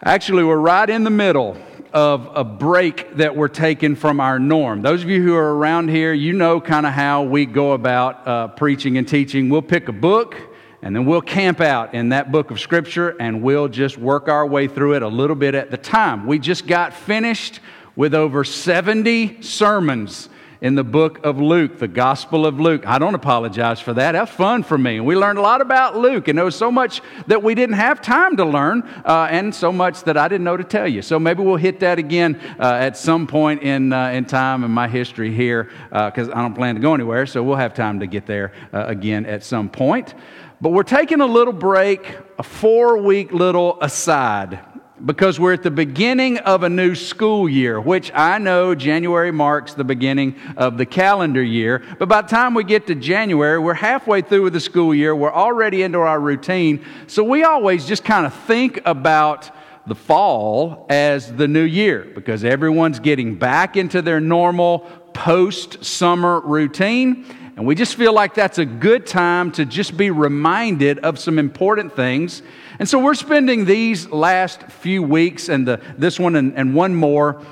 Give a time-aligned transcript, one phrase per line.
[0.02, 1.58] actually, we're right in the middle
[1.92, 4.82] of a break that we're taking from our norm.
[4.82, 8.26] Those of you who are around here, you know kind of how we go about
[8.26, 9.48] uh, preaching and teaching.
[9.48, 10.36] We'll pick a book
[10.82, 14.46] and then we'll camp out in that book of Scripture and we'll just work our
[14.46, 16.26] way through it a little bit at the time.
[16.26, 17.60] We just got finished
[17.96, 20.28] with over 70 sermons
[20.60, 22.86] in the book of Luke, the Gospel of Luke.
[22.86, 24.12] I don't apologize for that.
[24.12, 24.98] That's fun for me.
[25.00, 28.02] We learned a lot about Luke, and there was so much that we didn't have
[28.02, 31.02] time to learn, uh, and so much that I didn't know to tell you.
[31.02, 34.70] So maybe we'll hit that again uh, at some point in, uh, in time in
[34.70, 38.00] my history here, because uh, I don't plan to go anywhere, so we'll have time
[38.00, 40.14] to get there uh, again at some point.
[40.60, 44.58] But we're taking a little break, a four week little aside
[45.04, 49.74] because we're at the beginning of a new school year, which I know January marks
[49.74, 51.82] the beginning of the calendar year.
[51.98, 55.14] But by the time we get to January, we're halfway through with the school year.
[55.14, 56.84] We're already into our routine.
[57.06, 59.50] So we always just kind of think about
[59.86, 64.80] the fall as the new year because everyone's getting back into their normal
[65.14, 67.24] post summer routine.
[67.58, 71.38] And we just feel like that's a good time to just be reminded of some
[71.38, 72.40] important things
[72.78, 76.94] and so we're spending these last few weeks and the, this one and, and one
[76.94, 77.42] more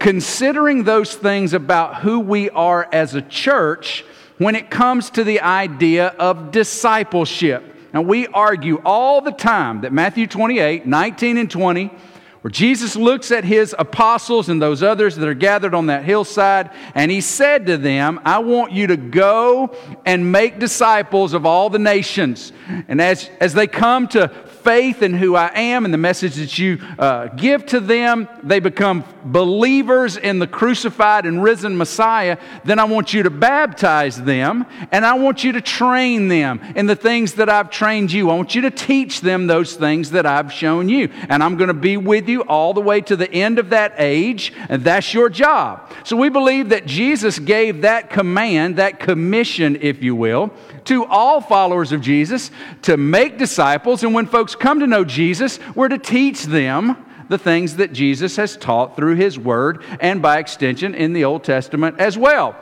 [0.00, 4.04] considering those things about who we are as a church
[4.38, 7.62] when it comes to the idea of discipleship.
[7.94, 11.92] Now, we argue all the time that Matthew 28, 19 and 20,
[12.42, 16.70] where Jesus looks at his apostles and those others that are gathered on that hillside,
[16.94, 21.70] and he said to them, I want you to go and make disciples of all
[21.70, 22.52] the nations.
[22.88, 24.28] And as, as they come to
[24.62, 28.60] faith in who I am and the message that you uh, give to them, they
[28.60, 34.66] become believers in the crucified and risen Messiah, then I want you to baptize them
[34.90, 38.30] and I want you to train them in the things that I've trained you.
[38.30, 41.08] I want you to teach them those things that I've shown you.
[41.28, 43.94] And I'm going to be with you all the way to the end of that
[43.98, 45.90] age, and that's your job.
[46.04, 50.50] So we believe that Jesus gave that command, that commission, if you will,
[50.84, 52.50] to all followers of Jesus
[52.82, 54.02] to make disciples.
[54.02, 58.36] And when folks come to know Jesus, we're to teach them the things that Jesus
[58.36, 62.56] has taught through his word and by extension in the Old Testament as well.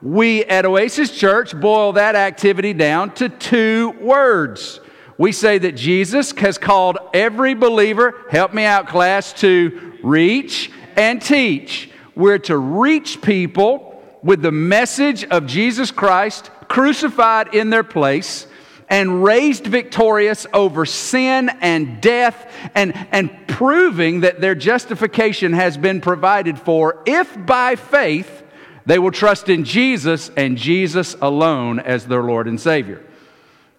[0.00, 4.80] We at Oasis Church boil that activity down to two words.
[5.16, 11.20] We say that Jesus has called every believer, help me out, class, to reach and
[11.22, 11.90] teach.
[12.14, 18.46] We're to reach people with the message of Jesus Christ crucified in their place
[18.88, 26.00] and raised victorious over sin and death and, and proving that their justification has been
[26.00, 28.42] provided for if by faith
[28.86, 33.02] they will trust in Jesus and Jesus alone as their Lord and Savior.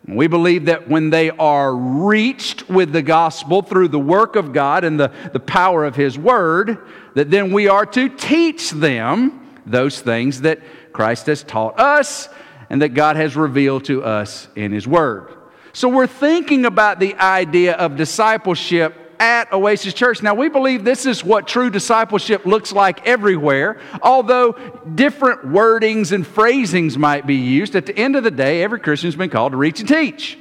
[0.07, 4.83] We believe that when they are reached with the gospel through the work of God
[4.83, 6.77] and the, the power of His Word,
[7.15, 10.59] that then we are to teach them those things that
[10.93, 12.29] Christ has taught us
[12.69, 15.33] and that God has revealed to us in His Word.
[15.73, 20.21] So we're thinking about the idea of discipleship at Oasis Church.
[20.21, 24.53] Now, we believe this is what true discipleship looks like everywhere, although
[24.95, 27.75] different wordings and phrasings might be used.
[27.75, 30.37] At the end of the day, every Christian's been called to reach and teach.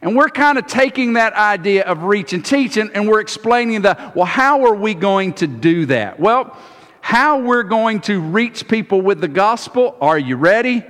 [0.00, 3.82] And we're kind of taking that idea of reach and teach and, and we're explaining
[3.82, 6.18] the, well, how are we going to do that?
[6.18, 6.56] Well,
[7.00, 10.84] how we're going to reach people with the gospel, are you ready?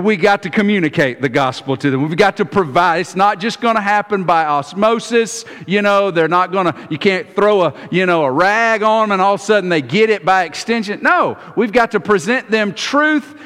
[0.00, 2.02] We got to communicate the gospel to them.
[2.02, 3.00] We've got to provide.
[3.00, 5.44] It's not just going to happen by osmosis.
[5.66, 9.08] You know, they're not going to, you can't throw a, you know, a rag on
[9.08, 11.00] them and all of a sudden they get it by extension.
[11.02, 13.38] No, we've got to present them truth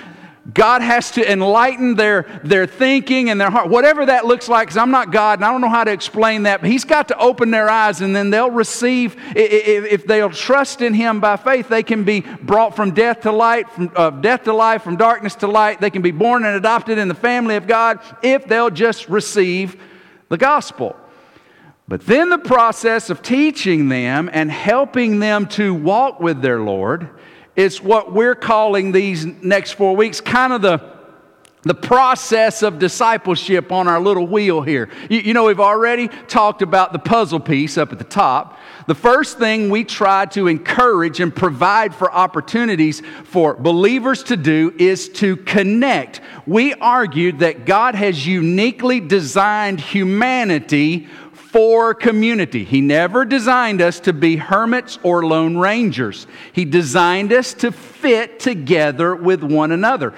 [0.55, 4.77] God has to enlighten their, their thinking and their heart, whatever that looks like, because
[4.77, 7.19] I'm not God and I don't know how to explain that, but He's got to
[7.19, 11.83] open their eyes and then they'll receive, if they'll trust in Him by faith, they
[11.83, 15.49] can be brought from death to light, from uh, death to life, from darkness to
[15.49, 15.81] light.
[15.81, 19.81] They can be born and adopted in the family of God if they'll just receive
[20.29, 20.97] the gospel.
[21.89, 27.11] But then the process of teaching them and helping them to walk with their Lord
[27.57, 30.81] it's what we're calling these next four weeks kind of the,
[31.63, 34.91] the process of discipleship on our little wheel here.
[35.09, 38.59] You, you, know, we've already talked about the puzzle piece up at the top.
[38.87, 44.73] The first thing we try to encourage and provide for opportunities for believers to do
[44.79, 46.21] is to connect.
[46.47, 51.09] We argued that God has uniquely designed humanity
[51.51, 52.65] for community.
[52.65, 56.27] He never designed us to be hermits or lone rangers.
[56.53, 60.13] He designed us to fit together with one another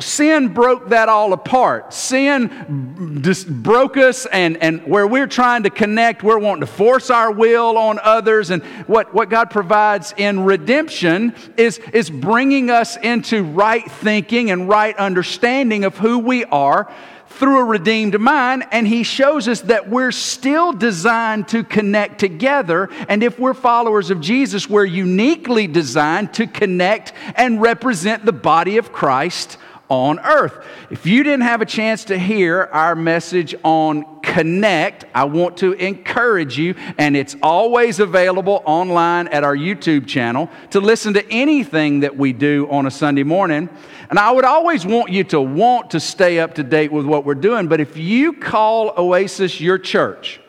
[0.00, 1.92] sin broke that all apart.
[1.92, 7.10] Sin just broke us, and, and where we're trying to connect, we're wanting to force
[7.10, 8.50] our will on others.
[8.50, 14.68] And what, what God provides in redemption is, is bringing us into right thinking and
[14.68, 16.92] right understanding of who we are
[17.34, 22.88] through a redeemed mind, and he shows us that we're still designed to connect together.
[23.08, 28.76] And if we're followers of Jesus, we're uniquely designed to connect and represent the body
[28.76, 29.58] of Christ
[29.88, 30.64] on earth.
[30.90, 35.74] If you didn't have a chance to hear our message on Connect, I want to
[35.74, 42.00] encourage you, and it's always available online at our YouTube channel to listen to anything
[42.00, 43.68] that we do on a Sunday morning.
[44.10, 47.24] And I would always want you to want to stay up to date with what
[47.24, 50.40] we're doing, but if you call Oasis your church,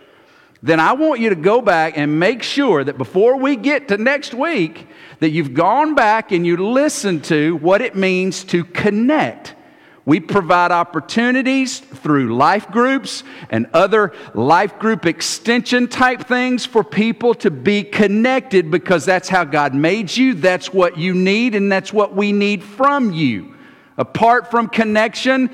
[0.65, 4.00] then I want you to go back and make sure that before we get to
[4.00, 4.88] next week,
[5.19, 9.53] that you've gone back and you listened to what it means to connect.
[10.06, 17.35] We provide opportunities through life groups and other life group extension type things for people
[17.35, 21.94] to be connected because that's how God made you, that's what you need, and that's
[21.94, 23.53] what we need from you.
[24.00, 25.51] Apart from connection,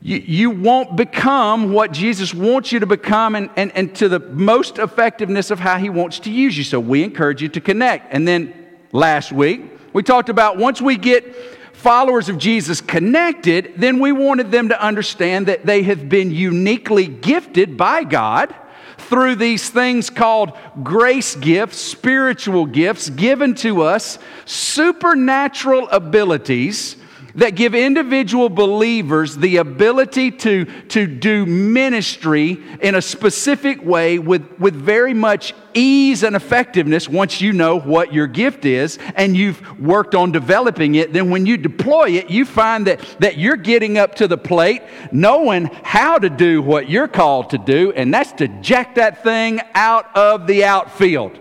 [0.00, 4.20] you, you won't become what Jesus wants you to become and, and, and to the
[4.20, 6.64] most effectiveness of how He wants to use you.
[6.64, 8.12] So we encourage you to connect.
[8.12, 8.54] And then
[8.92, 9.62] last week,
[9.92, 11.34] we talked about once we get
[11.72, 17.06] followers of Jesus connected, then we wanted them to understand that they have been uniquely
[17.06, 18.54] gifted by God
[18.98, 20.52] through these things called
[20.82, 26.96] grace gifts, spiritual gifts given to us, supernatural abilities
[27.34, 34.42] that give individual believers the ability to, to do ministry in a specific way with,
[34.58, 39.80] with very much ease and effectiveness once you know what your gift is and you've
[39.80, 41.12] worked on developing it.
[41.12, 44.82] Then when you deploy it, you find that, that you're getting up to the plate
[45.12, 49.60] knowing how to do what you're called to do, and that's to jack that thing
[49.74, 51.38] out of the outfield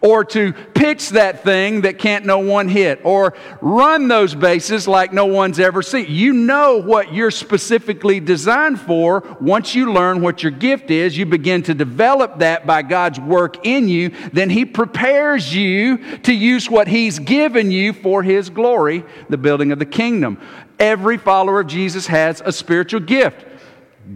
[0.00, 5.12] or to pitch that thing that can't no one hit, or run those bases like
[5.12, 6.06] no one's ever seen.
[6.08, 9.36] You know what you're specifically designed for.
[9.40, 13.66] Once you learn what your gift is, you begin to develop that by God's work
[13.66, 19.04] in you, then He prepares you to use what He's given you for His glory,
[19.28, 20.40] the building of the kingdom.
[20.78, 23.46] Every follower of Jesus has a spiritual gift.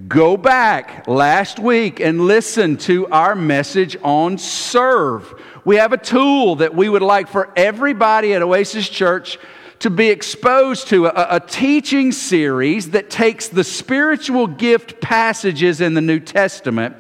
[0.09, 5.35] Go back last week and listen to our message on serve
[5.65, 9.39] we have a tool that we would like for everybody at Oasis Church
[9.81, 15.95] to be exposed to a, a, teaching series that takes the spiritual gift passages in
[15.95, 16.95] the New Testament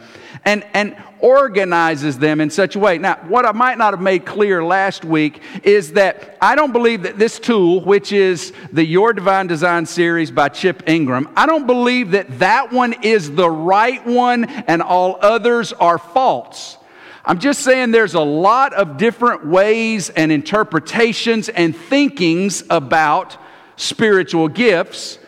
[0.44, 2.99] and, and organizes them in such a way.
[2.99, 7.05] Now, what I might not have made clear last week is that I don't believe
[7.05, 11.69] that this tool, which is the Your Divine Design series by Chip Ingram, I don't
[11.69, 16.79] believe that that one is the right one and all others are false.
[17.24, 23.36] I'm just saying there's a lot of different ways and interpretations and thinkings about
[23.76, 25.19] spiritual gifts.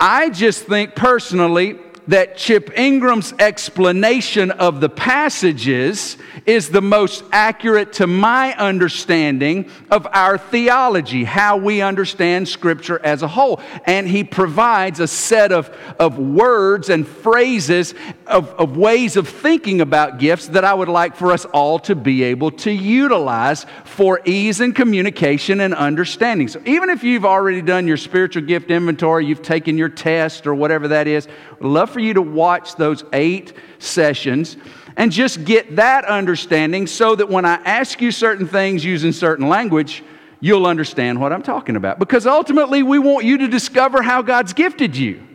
[0.00, 1.74] I just think personally
[2.08, 10.06] that Chip Ingram's explanation of the passages is the most accurate to my understanding of
[10.12, 13.60] our theology, how we understand Scripture as a whole.
[13.84, 17.94] And he provides a set of, of words and phrases,
[18.26, 21.96] of, of ways of thinking about gifts that I would like for us all to
[21.96, 26.46] be able to utilize for ease in communication and understanding.
[26.46, 30.54] So even if you've already done your spiritual gift inventory, you've taken your test or
[30.54, 31.26] whatever that is,
[31.60, 34.58] love for you to watch those eight sessions
[34.98, 39.48] and just get that understanding so that when I ask you certain things using certain
[39.48, 40.04] language,
[40.38, 41.98] you'll understand what I'm talking about.
[41.98, 45.26] Because ultimately, we want you to discover how God's gifted you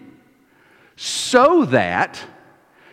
[0.97, 2.23] so that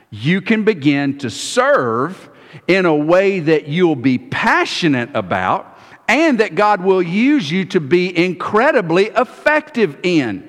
[0.08, 2.30] you can begin to serve
[2.66, 7.80] in a way that you'll be passionate about and that God will use you to
[7.80, 10.47] be incredibly effective in.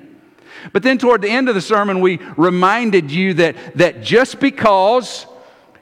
[0.72, 5.26] But then toward the end of the sermon, we reminded you that, that just because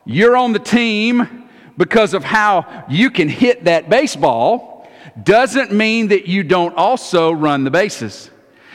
[0.05, 4.89] you're on the team because of how you can hit that baseball
[5.23, 8.31] doesn't mean that you don't also run the bases.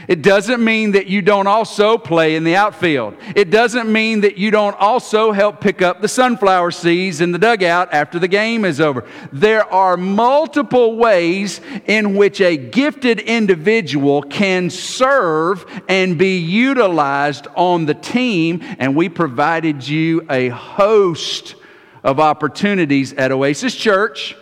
[0.07, 3.15] It doesn't mean that you don't also play in the outfield.
[3.36, 7.39] It doesn't mean that you don't also help pick up the sunflower seeds in the
[7.39, 9.05] dugout after the game is over.
[9.31, 17.86] There are multiple ways in which a gifted individual can serve and be utilized on
[17.86, 21.55] the team, and we provided you a host
[22.03, 24.36] of opportunities at Oasis Church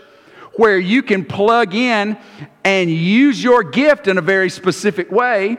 [0.56, 2.18] where you can plug in
[2.64, 5.58] and use your gift in a very specific way,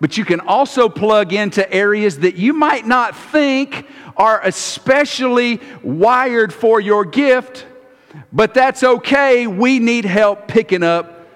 [0.00, 6.52] but you can also plug into areas that you might not think are especially wired
[6.52, 7.66] for your gift,
[8.32, 9.46] but that's okay.
[9.46, 11.26] We need help picking up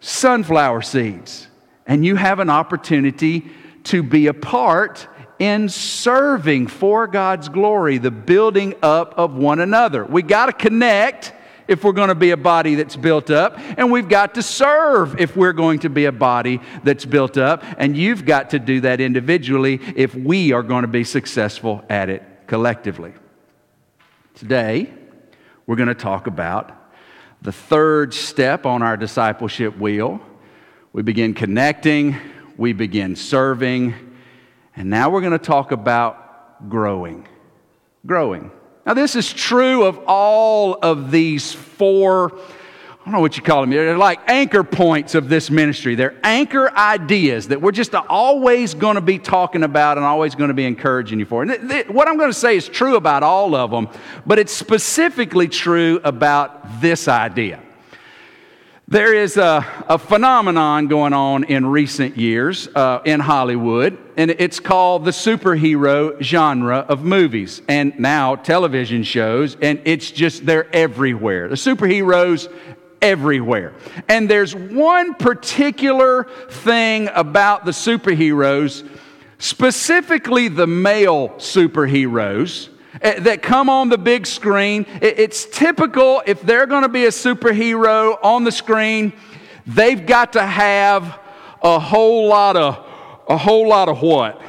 [0.00, 1.48] sunflower seeds.
[1.86, 3.50] And you have an opportunity
[3.84, 5.06] to be a part
[5.38, 10.04] in serving for God's glory, the building up of one another.
[10.04, 11.32] We got to connect
[11.66, 15.20] if we're going to be a body that's built up, and we've got to serve
[15.20, 18.80] if we're going to be a body that's built up, and you've got to do
[18.80, 23.12] that individually if we are going to be successful at it collectively.
[24.34, 24.92] Today,
[25.66, 26.72] we're going to talk about
[27.42, 30.20] the third step on our discipleship wheel.
[30.92, 32.16] We begin connecting,
[32.56, 33.94] we begin serving,
[34.76, 37.28] and now we're going to talk about growing.
[38.06, 38.50] Growing.
[38.86, 43.62] Now, this is true of all of these four, I don't know what you call
[43.62, 45.94] them, they're like anchor points of this ministry.
[45.94, 50.48] They're anchor ideas that we're just always going to be talking about and always going
[50.48, 51.42] to be encouraging you for.
[51.42, 53.88] And th- th- what I'm going to say is true about all of them,
[54.26, 57.63] but it's specifically true about this idea.
[58.86, 64.60] There is a, a, phenomenon going on in recent years uh, in Hollywood, and it's
[64.60, 71.48] called the superhero genre of movies and now television shows, and it's just, they're everywhere.
[71.48, 72.52] The superheroes
[73.00, 73.72] everywhere.
[74.06, 78.86] And there's one particular thing about the superheroes,
[79.38, 82.68] specifically the male superheroes
[83.00, 84.86] Eh, that come on the big screen.
[85.00, 89.12] It's typical if they're going to be a superhero on the screen,
[89.66, 91.18] they've got to have
[91.62, 92.86] a whole lot of
[93.26, 94.40] a whole lot of what?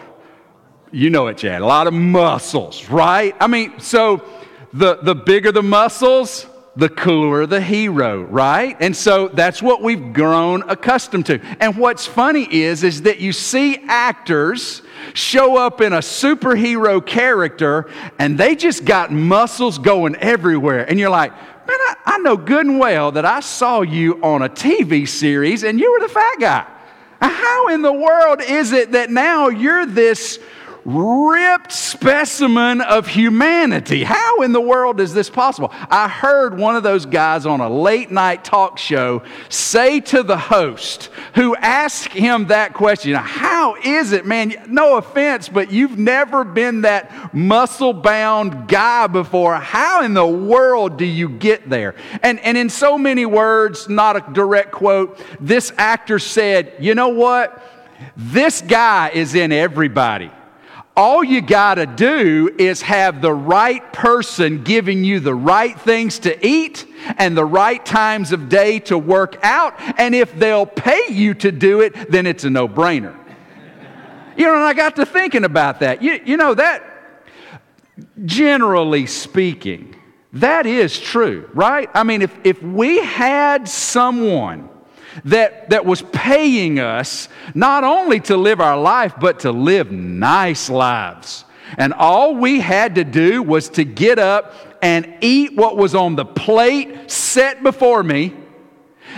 [0.92, 1.62] You know it, Chad.
[1.62, 3.36] A lot of muscles, right?
[3.40, 4.24] I mean, so
[4.74, 6.46] the the bigger the muscles,
[6.78, 8.76] the cooler the hero, right?
[8.80, 11.40] And so that's what we've grown accustomed to.
[11.60, 14.82] And what's funny is is that you see actors
[15.14, 17.90] show up in a superhero character
[18.20, 20.90] and they just got muscles going everywhere.
[20.90, 24.42] And you're like, man, I, I know good and well that I saw you on
[24.42, 26.68] a TV series and you were the fat guy.
[27.22, 30.40] How in the world is it that now you're this
[30.86, 34.04] ripped specimen of humanity.
[34.04, 35.72] How in the world is this possible?
[35.90, 40.38] I heard one of those guys on a late night talk show say to the
[40.38, 44.54] host who asked him that question, How is it, man?
[44.68, 49.56] No offense, but you've never been that muscle bound guy before.
[49.56, 51.96] How in the world do you get there?
[52.22, 57.10] And, and in so many words, not a direct quote, this actor said, You know
[57.10, 57.64] what?
[58.16, 60.30] This guy is in everybody.
[60.98, 66.20] All you got to do is have the right person giving you the right things
[66.20, 66.86] to eat
[67.18, 69.74] and the right times of day to work out.
[70.00, 73.14] And if they'll pay you to do it, then it's a no brainer.
[74.38, 76.02] You know, and I got to thinking about that.
[76.02, 76.84] You, you know, that,
[78.24, 79.96] generally speaking,
[80.34, 81.90] that is true, right?
[81.94, 84.70] I mean, if, if we had someone
[85.24, 90.70] that, that was paying us not only to live our life, but to live nice
[90.70, 91.46] lives.
[91.78, 96.16] And all we had to do was to get up and eat what was on
[96.16, 98.34] the plate set before me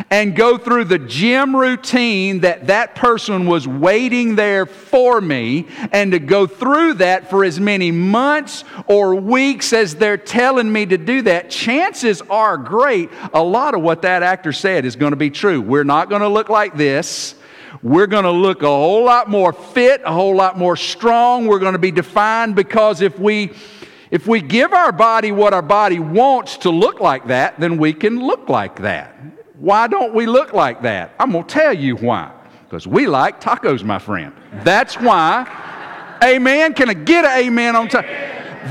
[0.09, 6.11] and go through the gym routine that that person was waiting there for me and
[6.11, 10.97] to go through that for as many months or weeks as they're telling me to
[10.97, 15.17] do that, chances are great a lot of what that actor said is going to
[15.17, 15.61] be true.
[15.61, 17.35] We're not going to look like this.
[17.83, 21.45] We're going to look a whole lot more fit, a whole lot more strong.
[21.45, 23.51] We're going to be defined because if we
[24.09, 27.93] if we give our body what our body wants to look like that, then we
[27.93, 29.13] can look like that.
[29.59, 31.13] Why don't we look like that?
[31.19, 32.31] I'm going to tell you why.
[32.63, 34.33] Because we like tacos, my friend.
[34.63, 36.19] That's why.
[36.23, 36.73] amen.
[36.73, 38.05] Can I get an amen on time?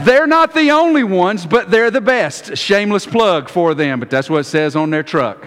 [0.05, 2.57] They're not the only ones, but they're the best.
[2.57, 5.47] Shameless plug for them, but that's what it says on their truck.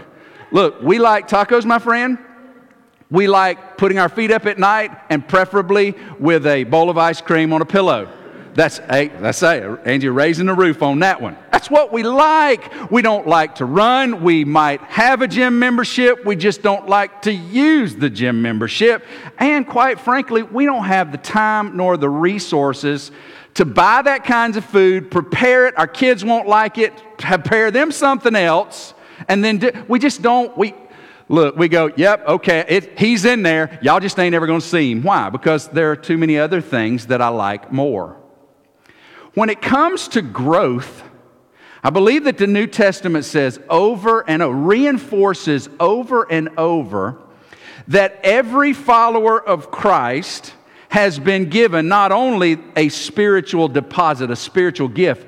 [0.51, 2.17] Look, we like tacos, my friend.
[3.11, 7.21] We like putting our feet up at night and preferably with a bowl of ice
[7.21, 8.11] cream on a pillow.
[8.59, 9.79] That's, hey, that's it.
[9.85, 11.37] Angie raising the roof on that one.
[11.49, 12.91] That's what we like.
[12.91, 14.21] We don't like to run.
[14.21, 16.25] We might have a gym membership.
[16.25, 19.05] We just don't like to use the gym membership.
[19.37, 23.11] And quite frankly, we don't have the time nor the resources
[23.53, 25.77] to buy that kinds of food, prepare it.
[25.77, 26.91] Our kids won't like it.
[27.17, 28.93] Prepare them something else.
[29.29, 30.73] And then do, we just don't, we,
[31.29, 33.79] look, we go, yep, okay, it, he's in there.
[33.81, 35.01] Y'all just ain't ever going to see him.
[35.01, 35.29] Why?
[35.29, 38.18] Because there are too many other things that I like more.
[39.33, 41.03] When it comes to growth,
[41.83, 47.17] I believe that the New Testament says over and reinforces over and over
[47.87, 50.53] that every follower of Christ
[50.89, 55.27] has been given not only a spiritual deposit, a spiritual gift,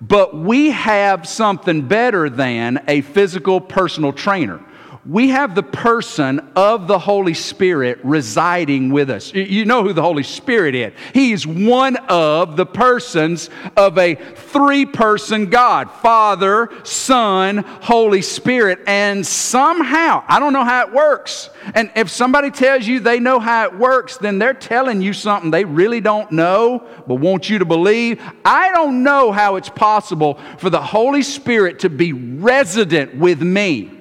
[0.00, 4.64] but we have something better than a physical personal trainer
[5.04, 9.34] we have the person of the Holy Spirit residing with us.
[9.34, 10.92] You know who the Holy Spirit is.
[11.12, 18.78] He's one of the persons of a three person God Father, Son, Holy Spirit.
[18.86, 21.50] And somehow, I don't know how it works.
[21.74, 25.50] And if somebody tells you they know how it works, then they're telling you something
[25.50, 28.22] they really don't know, but want you to believe.
[28.44, 33.98] I don't know how it's possible for the Holy Spirit to be resident with me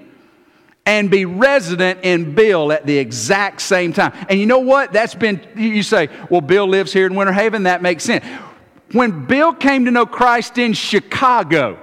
[0.86, 4.14] and be resident in Bill at the exact same time.
[4.30, 4.92] And you know what?
[4.92, 7.64] That's been, you say, well, Bill lives here in Winter Haven.
[7.64, 8.26] That makes sense.
[8.92, 11.80] When Bill came to know Christ in Chicago,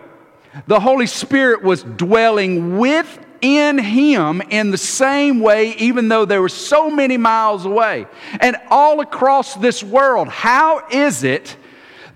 [0.66, 6.48] the Holy Spirit was dwelling within him in the same way, even though they were
[6.48, 8.06] so many miles away.
[8.40, 11.56] And all across this world, how is it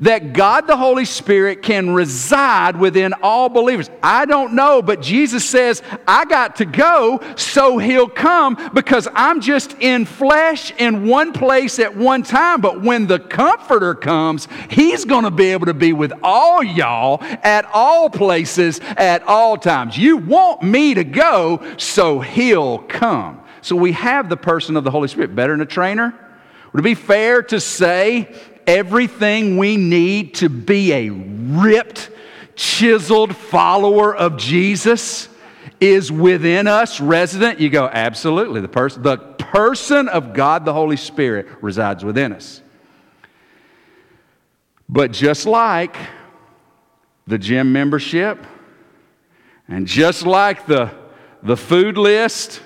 [0.03, 3.89] that God the Holy Spirit can reside within all believers.
[4.03, 9.41] I don't know, but Jesus says, I got to go so he'll come because I'm
[9.41, 12.61] just in flesh in one place at one time.
[12.61, 17.23] But when the Comforter comes, he's going to be able to be with all y'all
[17.43, 19.97] at all places at all times.
[19.97, 23.41] You want me to go so he'll come.
[23.61, 25.37] So we have the person of the Holy Spirit.
[25.37, 26.13] Better than a trainer?
[26.73, 28.35] Would it be fair to say
[28.67, 32.11] everything we need to be a ripped,
[32.55, 35.29] chiseled follower of Jesus
[35.81, 37.61] is within us, resident?
[37.61, 38.61] You go, absolutely.
[38.61, 42.63] The, pers- the person of God, the Holy Spirit, resides within us.
[44.89, 45.97] But just like
[47.27, 48.45] the gym membership,
[49.69, 50.91] and just like the,
[51.43, 52.61] the food list,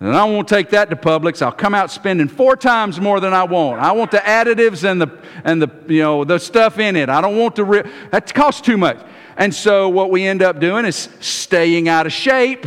[0.00, 1.40] and I won't take that to Publix.
[1.40, 3.80] I'll come out spending four times more than I want.
[3.80, 7.08] I want the additives and the and the you know the stuff in it.
[7.08, 8.98] I don't want the ri- that costs too much.
[9.36, 12.66] And so what we end up doing is staying out of shape.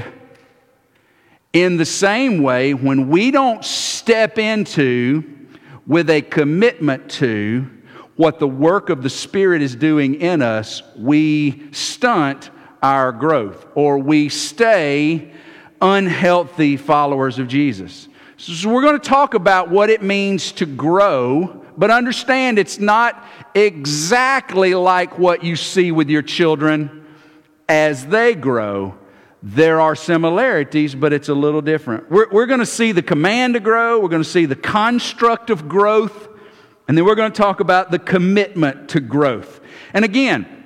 [1.54, 5.24] In the same way, when we don't step into
[5.86, 7.70] with a commitment to
[8.16, 13.98] what the work of the Spirit is doing in us, we stunt our growth or
[13.98, 15.32] we stay
[15.82, 18.08] unhealthy followers of Jesus.
[18.38, 23.26] So, we're going to talk about what it means to grow, but understand it's not
[23.56, 27.06] exactly like what you see with your children
[27.68, 28.96] as they grow.
[29.42, 32.12] There are similarities, but it's a little different.
[32.12, 35.50] We're, we're going to see the command to grow, we're going to see the construct
[35.50, 36.28] of growth,
[36.88, 39.62] and then we're going to talk about the commitment to growth.
[39.94, 40.57] And again,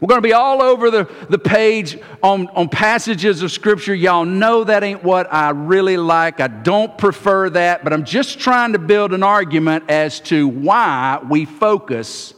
[0.00, 3.94] we're going to be all over the, the page on, on passages of Scripture.
[3.94, 6.40] Y'all know that ain't what I really like.
[6.40, 11.20] I don't prefer that, but I'm just trying to build an argument as to why
[11.28, 12.32] we focus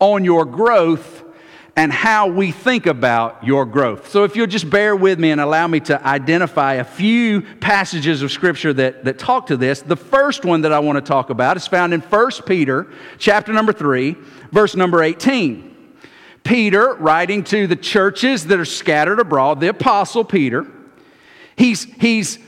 [0.00, 1.22] on your growth
[1.76, 4.10] and how we think about your growth.
[4.10, 8.22] So, if you'll just bear with me and allow me to identify a few passages
[8.22, 11.30] of Scripture that, that talk to this, the first one that I want to talk
[11.30, 14.16] about is found in 1 Peter, chapter number 3,
[14.50, 15.69] verse number 18.
[16.44, 20.66] Peter, writing to the churches that are scattered abroad, the apostle Peter,
[21.56, 22.38] he's, he's,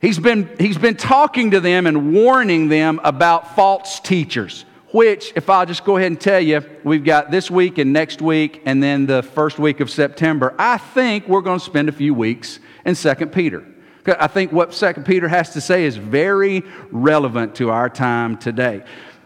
[0.00, 4.64] he's, been, he's been talking to them and warning them about false teachers.
[4.92, 8.22] Which, if I'll just go ahead and tell you, we've got this week and next
[8.22, 10.54] week, and then the first week of September.
[10.56, 13.66] I think we're going to spend a few weeks in 2 Peter.
[14.06, 18.84] I think what 2 Peter has to say is very relevant to our time today.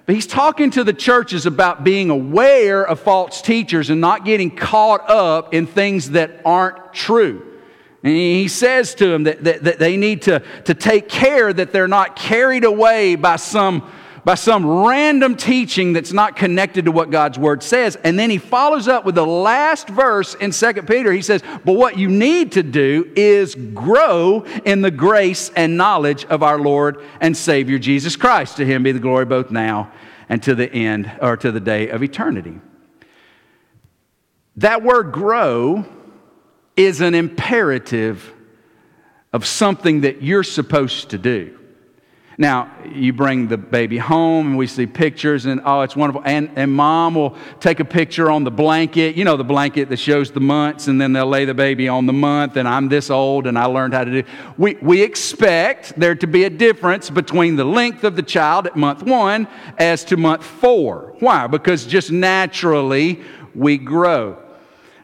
[0.09, 4.51] But he's talking to the churches about being aware of false teachers and not getting
[4.51, 7.59] caught up in things that aren't true.
[8.03, 11.73] And he says to them that, that, that they need to, to take care that
[11.73, 13.87] they're not carried away by some
[14.29, 17.97] by some random teaching that's not connected to what God's word says.
[18.05, 21.11] And then he follows up with the last verse in 2 Peter.
[21.15, 26.27] He says, But what you need to do is grow in the grace and knowledge
[26.27, 28.59] of our Lord and Savior Jesus Christ.
[28.59, 29.91] To him be the glory both now
[30.29, 32.61] and to the end or to the day of eternity.
[34.57, 35.87] That word grow
[36.77, 38.31] is an imperative
[39.33, 41.58] of something that you're supposed to do.
[42.41, 46.23] Now, you bring the baby home and we see pictures and oh, it's wonderful.
[46.25, 49.97] And, and mom will take a picture on the blanket, you know, the blanket that
[49.97, 52.57] shows the months, and then they'll lay the baby on the month.
[52.57, 54.29] And I'm this old and I learned how to do.
[54.57, 58.77] We, we expect there to be a difference between the length of the child at
[58.77, 61.17] month one as to month four.
[61.19, 61.49] Why?
[61.49, 63.21] Because just naturally
[63.53, 64.41] we grow.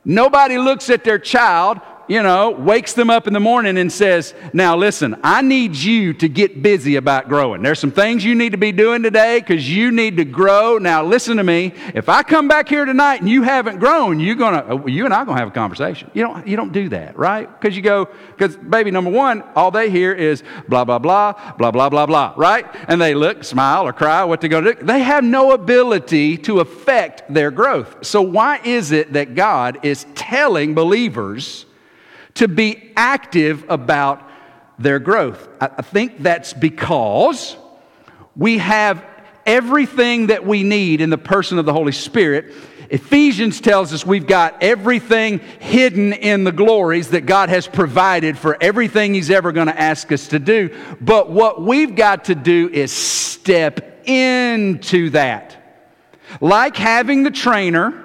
[0.04, 4.34] Nobody looks at their child you know, wakes them up in the morning and says,
[4.52, 7.62] Now listen, I need you to get busy about growing.
[7.62, 10.78] There's some things you need to be doing today because you need to grow.
[10.78, 11.72] Now listen to me.
[11.94, 15.14] If I come back here tonight and you haven't grown, you're gonna, uh, you and
[15.14, 16.10] I are gonna have a conversation.
[16.14, 17.48] You don't, you don't do that, right?
[17.60, 21.70] Because you go, because baby, number one, all they hear is blah, blah, blah, blah,
[21.70, 22.66] blah, blah, blah, right?
[22.88, 24.84] And they look, smile, or cry, what they're gonna do.
[24.84, 28.04] They have no ability to affect their growth.
[28.04, 31.66] So why is it that God is telling believers,
[32.34, 34.28] to be active about
[34.78, 35.48] their growth.
[35.60, 37.56] I think that's because
[38.36, 39.04] we have
[39.46, 42.52] everything that we need in the person of the Holy Spirit.
[42.90, 48.56] Ephesians tells us we've got everything hidden in the glories that God has provided for
[48.60, 50.76] everything He's ever going to ask us to do.
[51.00, 55.56] But what we've got to do is step into that.
[56.40, 58.03] Like having the trainer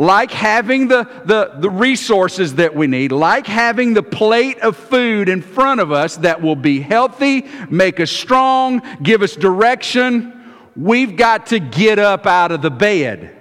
[0.00, 5.28] like having the, the, the resources that we need, like having the plate of food
[5.28, 11.16] in front of us that will be healthy, make us strong, give us direction, we've
[11.16, 13.36] got to get up out of the bed.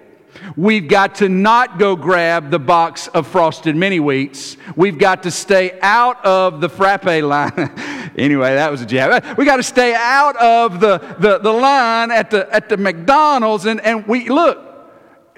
[0.58, 4.58] We've got to not go grab the box of frosted mini wheats.
[4.76, 8.12] We've got to stay out of the frappe line.
[8.18, 9.38] anyway, that was a jab.
[9.38, 13.66] We got to stay out of the, the, the line at the, at the McDonald's.
[13.66, 14.69] And, and we look,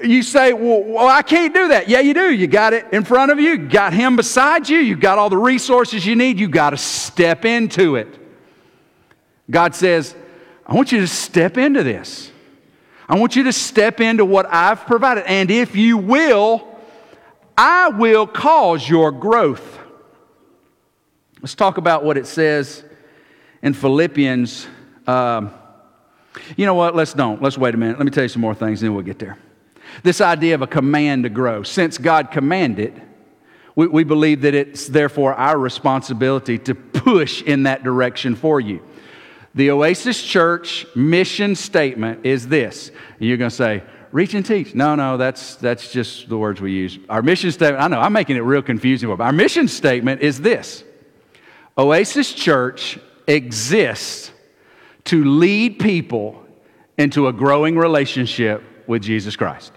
[0.04, 1.88] you say, well, well, I can't do that.
[1.90, 2.34] Yeah, you do.
[2.34, 5.38] You got it in front of you, got him beside you, you got all the
[5.38, 6.40] resources you need.
[6.40, 8.20] You got to step into it.
[9.50, 10.16] God says,
[10.66, 12.32] I want you to step into this.
[13.08, 15.26] I want you to step into what I've provided.
[15.28, 16.68] And if you will,
[17.58, 19.80] I will cause your growth.
[21.42, 22.84] Let's talk about what it says
[23.62, 24.68] in Philippians.
[25.08, 25.54] Um,
[26.56, 26.96] you know what?
[26.96, 27.42] Let's don't.
[27.42, 27.98] Let's wait a minute.
[27.98, 29.38] Let me tell you some more things, and then we'll get there.
[30.04, 31.64] This idea of a command to grow.
[31.64, 33.02] Since God commanded,
[33.76, 38.82] we, we believe that it's therefore our responsibility to push in that direction for you.
[39.54, 42.92] The Oasis Church mission statement is this.
[43.20, 44.74] You're going to say, reach and teach.
[44.76, 47.00] No, no, that's, that's just the words we use.
[47.10, 49.10] Our mission statement, I know, I'm making it real confusing.
[49.10, 50.84] But our mission statement is this
[51.78, 54.32] Oasis Church exists
[55.06, 56.46] to lead people
[56.98, 59.74] into a growing relationship with Jesus Christ.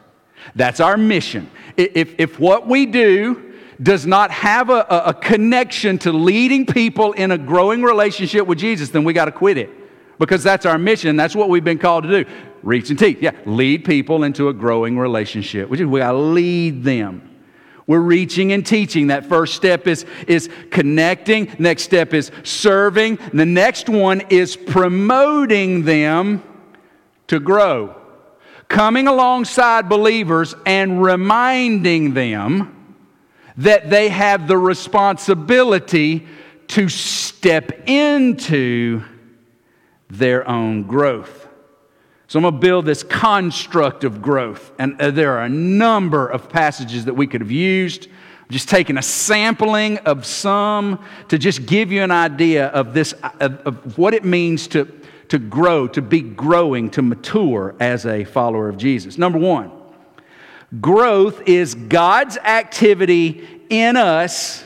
[0.54, 1.50] That's our mission.
[1.76, 7.32] If, if what we do does not have a, a connection to leading people in
[7.32, 9.70] a growing relationship with Jesus, then we got to quit it
[10.18, 11.16] because that's our mission.
[11.16, 12.30] That's what we've been called to do.
[12.62, 13.18] Reach and teach.
[13.20, 15.68] Yeah, lead people into a growing relationship.
[15.68, 17.30] We got to lead them.
[17.86, 19.08] We're reaching and teaching.
[19.08, 21.54] That first step is, is connecting.
[21.58, 23.18] Next step is serving.
[23.34, 26.42] The next one is promoting them
[27.26, 27.94] to grow
[28.68, 32.96] coming alongside believers and reminding them
[33.56, 36.26] that they have the responsibility
[36.68, 39.02] to step into
[40.10, 41.48] their own growth.
[42.26, 44.72] So I'm going to build this construct of growth.
[44.78, 48.06] And uh, there are a number of passages that we could have used.
[48.06, 53.12] I'm just taking a sampling of some to just give you an idea of this,
[53.40, 54.92] of, of what it means to
[55.28, 59.18] to grow, to be growing, to mature as a follower of Jesus.
[59.18, 59.70] Number one,
[60.80, 64.64] growth is God's activity in us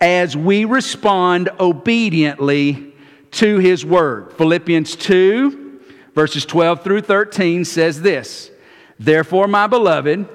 [0.00, 2.94] as we respond obediently
[3.32, 4.32] to His Word.
[4.32, 5.80] Philippians 2,
[6.14, 8.50] verses 12 through 13 says this
[8.98, 10.28] Therefore, my beloved,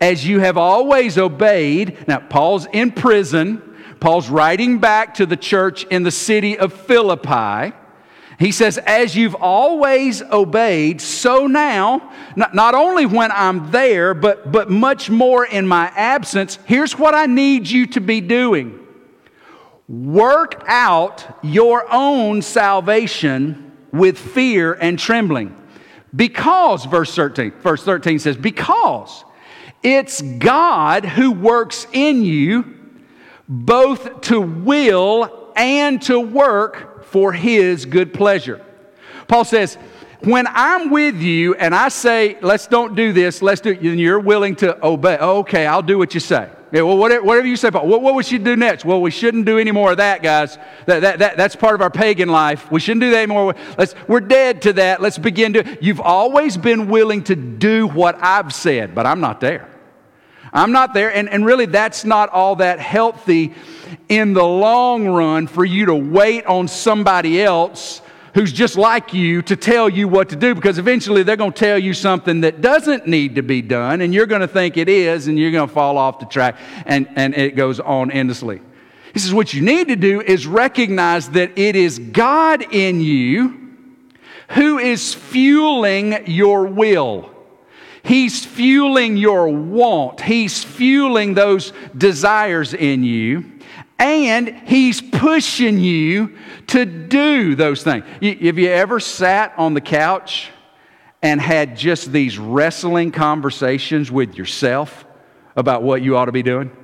[0.00, 3.62] as you have always obeyed, now Paul's in prison.
[4.00, 7.72] Paul's writing back to the church in the city of Philippi.
[8.38, 14.50] He says, As you've always obeyed, so now, not, not only when I'm there, but,
[14.50, 18.78] but much more in my absence, here's what I need you to be doing
[19.88, 25.54] work out your own salvation with fear and trembling.
[26.14, 29.24] Because, verse 13, verse 13 says, because
[29.82, 32.78] it's God who works in you
[33.48, 38.64] both to will and to work for his good pleasure.
[39.28, 39.76] Paul says,
[40.20, 44.00] When I'm with you and I say, let's don't do this, let's do it, and
[44.00, 46.48] you're willing to obey, okay, I'll do what you say.
[46.72, 48.86] Yeah, well, whatever, whatever you say, Paul, what, what we should do next?
[48.86, 50.56] Well, we shouldn't do any more of that, guys.
[50.86, 52.70] That, that, that, that's part of our pagan life.
[52.72, 53.54] We shouldn't do that anymore.
[53.76, 55.02] Let's, we're dead to that.
[55.02, 55.78] Let's begin to.
[55.82, 59.68] You've always been willing to do what I've said, but I'm not there.
[60.52, 61.14] I'm not there.
[61.14, 63.54] And, and really, that's not all that healthy
[64.08, 68.02] in the long run for you to wait on somebody else
[68.34, 71.58] who's just like you to tell you what to do because eventually they're going to
[71.58, 74.88] tell you something that doesn't need to be done and you're going to think it
[74.88, 78.60] is and you're going to fall off the track and, and it goes on endlessly.
[79.12, 83.58] He says, What you need to do is recognize that it is God in you
[84.50, 87.31] who is fueling your will.
[88.04, 90.20] He's fueling your want.
[90.20, 93.52] He's fueling those desires in you
[94.02, 96.36] and he's pushing you
[96.66, 98.04] to do those things.
[98.20, 100.50] Have you ever sat on the couch
[101.22, 105.04] and had just these wrestling conversations with yourself
[105.54, 106.76] about what you ought to be doing?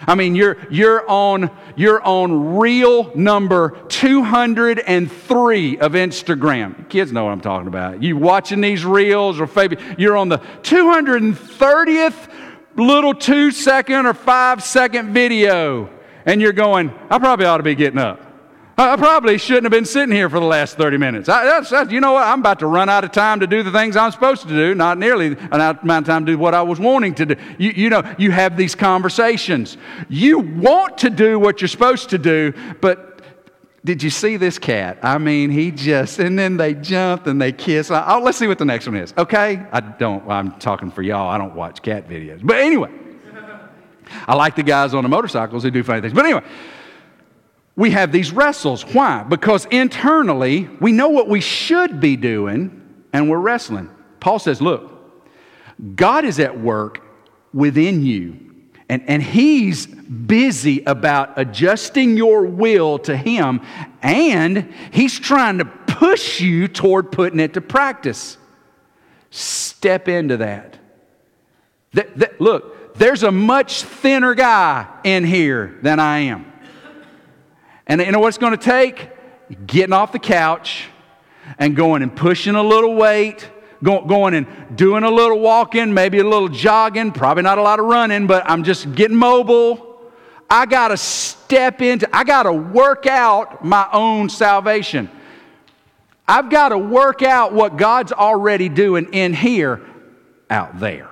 [0.00, 6.88] I mean, you're, you're, on, you're on reel number 203 of Instagram.
[6.88, 8.02] Kids know what I'm talking about.
[8.02, 12.32] You watching these reels or maybe you're on the 230th
[12.76, 15.88] little two second or five second video
[16.26, 18.25] and you're going, I probably ought to be getting up.
[18.78, 21.30] I probably shouldn't have been sitting here for the last 30 minutes.
[21.30, 22.26] I, that's, that's, you know what?
[22.26, 24.74] I'm about to run out of time to do the things I'm supposed to do,
[24.74, 27.36] not nearly enough amount of time to do what I was wanting to do.
[27.58, 29.78] You, you know, you have these conversations.
[30.10, 33.22] You want to do what you're supposed to do, but
[33.82, 34.98] did you see this cat?
[35.02, 37.90] I mean, he just, and then they jump and they kiss.
[37.90, 39.66] Uh, oh, let's see what the next one is, okay?
[39.72, 41.30] I don't, I'm talking for y'all.
[41.30, 42.40] I don't watch cat videos.
[42.42, 42.90] But anyway.
[44.28, 46.12] I like the guys on the motorcycles who do funny things.
[46.12, 46.44] But anyway,
[47.76, 48.82] we have these wrestles.
[48.82, 49.22] Why?
[49.22, 53.90] Because internally, we know what we should be doing and we're wrestling.
[54.20, 54.92] Paul says, Look,
[55.94, 57.02] God is at work
[57.52, 58.38] within you,
[58.88, 63.60] and, and He's busy about adjusting your will to Him,
[64.02, 68.38] and He's trying to push you toward putting it to practice.
[69.30, 70.78] Step into that.
[71.92, 76.50] that, that look, there's a much thinner guy in here than I am.
[77.86, 79.08] And you know what it's going to take?
[79.66, 80.88] Getting off the couch
[81.58, 83.48] and going and pushing a little weight,
[83.82, 87.86] going and doing a little walking, maybe a little jogging, probably not a lot of
[87.86, 89.86] running, but I'm just getting mobile.
[90.48, 95.10] I got to step into, I got to work out my own salvation.
[96.28, 99.80] I've got to work out what God's already doing in here
[100.50, 101.10] out there.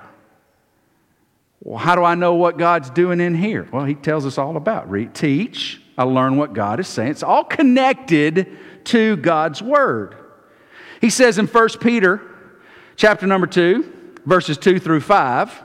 [1.61, 3.67] Well, how do I know what God's doing in here?
[3.71, 4.89] Well, He tells us all about.
[4.89, 5.81] Read, teach.
[5.97, 7.11] I learn what God is saying.
[7.11, 10.15] It's all connected to God's Word.
[11.01, 12.21] He says in 1 Peter
[12.95, 15.63] chapter number 2, verses 2 through 5,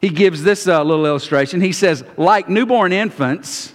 [0.00, 1.60] he gives this uh, little illustration.
[1.60, 3.74] He says, like newborn infants,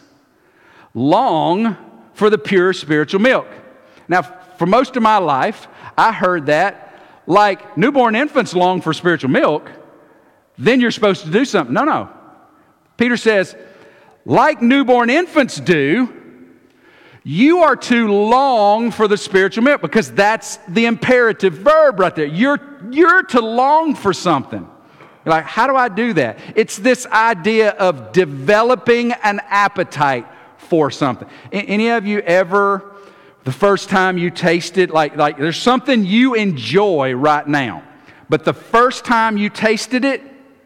[0.94, 1.78] long
[2.14, 3.48] for the pure spiritual milk.
[4.08, 5.68] Now, for most of my life,
[5.98, 6.82] I heard that
[7.28, 9.70] like newborn infants long for spiritual milk
[10.58, 11.74] then you're supposed to do something.
[11.74, 12.10] No, no.
[12.98, 13.56] Peter says,
[14.26, 16.12] like newborn infants do,
[17.24, 22.26] you are to long for the spiritual milk because that's the imperative verb right there.
[22.26, 22.60] You're,
[22.92, 24.68] you're to long for something.
[25.26, 26.38] You're like, how do I do that?
[26.56, 31.28] It's this idea of developing an appetite for something.
[31.52, 32.94] Any of you ever,
[33.44, 37.84] the first time you tasted, like, like there's something you enjoy right now,
[38.30, 40.22] but the first time you tasted it,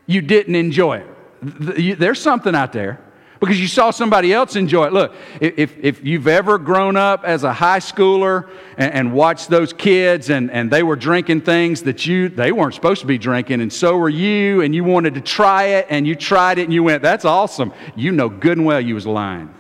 [0.07, 1.03] you didn't enjoy
[1.41, 1.99] it.
[1.99, 2.99] There's something out there
[3.39, 4.93] because you saw somebody else enjoy it.
[4.93, 9.71] Look, if, if you've ever grown up as a high schooler and, and, watched those
[9.73, 13.61] kids and, and they were drinking things that you they weren't supposed to be drinking,
[13.61, 16.73] and so were you, and you wanted to try it, and you tried it, and
[16.73, 19.53] you went, "That's awesome." You know good and well you was lying.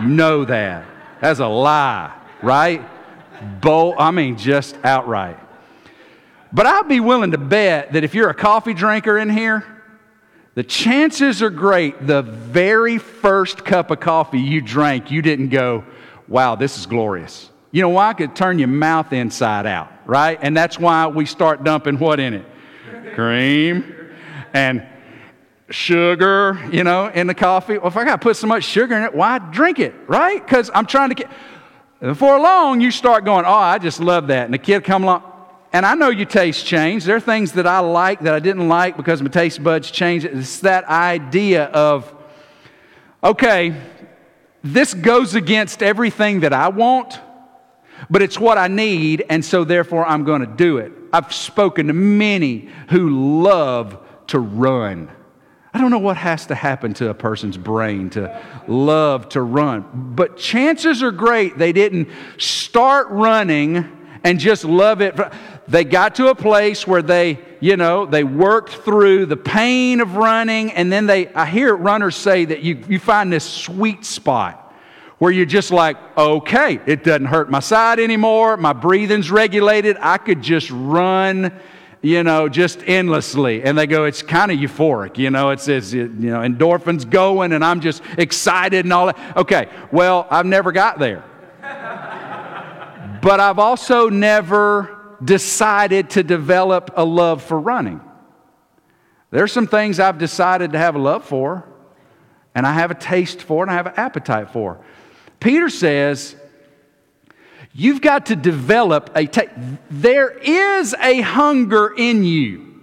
[0.00, 0.84] you know that.
[1.20, 2.12] That's a lie,
[2.42, 2.82] right?
[3.60, 5.38] Bold, I mean, just outright.
[6.52, 9.64] But I'd be willing to bet that if you're a coffee drinker in here,
[10.54, 15.84] the chances are great the very first cup of coffee you drank, you didn't go,
[16.28, 17.50] wow, this is glorious.
[17.72, 18.10] You know why?
[18.10, 20.38] It could turn your mouth inside out, right?
[20.42, 22.46] And that's why we start dumping what in it?
[23.14, 23.94] Cream
[24.52, 24.86] and
[25.70, 27.78] sugar, you know, in the coffee.
[27.78, 30.44] Well, if I got to put so much sugar in it, why drink it, right?
[30.44, 31.30] Because I'm trying to get.
[32.00, 34.46] Before long, you start going, oh, I just love that.
[34.46, 35.29] And the kid come along,
[35.72, 37.06] and I know your taste changed.
[37.06, 40.26] There are things that I like that I didn't like because my taste buds changed.
[40.26, 42.12] It's that idea of,
[43.22, 43.76] okay,
[44.62, 47.20] this goes against everything that I want,
[48.08, 50.92] but it's what I need, and so therefore I'm going to do it.
[51.12, 55.10] I've spoken to many who love to run.
[55.72, 60.12] I don't know what has to happen to a person's brain to love to run,
[60.16, 65.18] but chances are great they didn't start running and just love it.
[65.70, 70.16] They got to a place where they, you know, they worked through the pain of
[70.16, 74.74] running, and then they, I hear runners say that you, you find this sweet spot
[75.18, 80.18] where you're just like, okay, it doesn't hurt my side anymore, my breathing's regulated, I
[80.18, 81.52] could just run
[82.02, 83.62] you know, just endlessly.
[83.62, 87.52] And they go, it's kind of euphoric, you know, it's, it's, you know, endorphins going
[87.52, 89.36] and I'm just excited and all that.
[89.36, 91.22] Okay, well, I've never got there.
[93.20, 98.00] but I've also never decided to develop a love for running.
[99.30, 101.68] There's some things I've decided to have a love for,
[102.54, 104.84] and I have a taste for, and I have an appetite for.
[105.38, 106.36] Peter says,
[107.72, 109.28] You've got to develop a.
[109.90, 112.80] There is a hunger in you,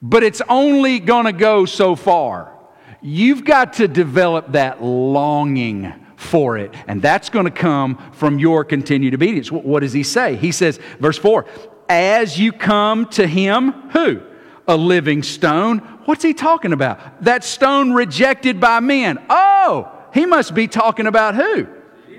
[0.00, 2.58] but it's only going to go so far.
[3.02, 8.64] You've got to develop that longing for it, and that's going to come from your
[8.64, 9.50] continued obedience.
[9.50, 10.36] What does he say?
[10.36, 11.44] He says, verse 4
[11.88, 14.22] As you come to him, who?
[14.66, 15.78] A living stone.
[16.04, 17.24] What's he talking about?
[17.24, 19.18] That stone rejected by men.
[19.28, 21.66] Oh, he must be talking about who?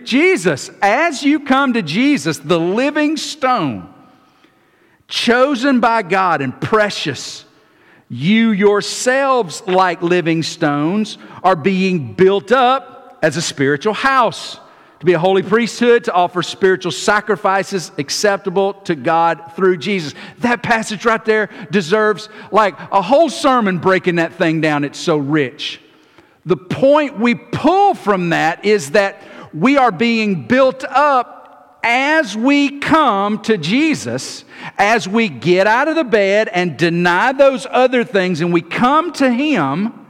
[0.04, 3.94] Jesus, as you come to Jesus, the living stone,
[5.08, 7.46] chosen by God and precious,
[8.10, 12.93] you yourselves, like living stones, are being built up
[13.24, 14.60] as a spiritual house
[15.00, 20.14] to be a holy priesthood, to offer spiritual sacrifices acceptable to God through Jesus.
[20.40, 24.84] That passage right there deserves like a whole sermon breaking that thing down.
[24.84, 25.82] It's so rich.
[26.46, 29.22] The point we pull from that is that
[29.54, 34.46] we are being built up as we come to Jesus,
[34.78, 39.12] as we get out of the bed and deny those other things and we come
[39.14, 40.03] to Him,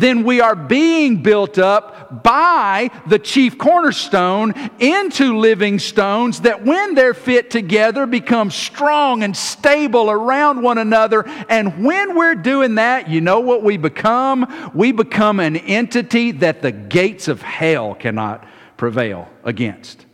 [0.00, 6.94] then we are being built up by the chief cornerstone into living stones that, when
[6.94, 11.24] they're fit together, become strong and stable around one another.
[11.48, 14.70] And when we're doing that, you know what we become?
[14.74, 20.06] We become an entity that the gates of hell cannot prevail against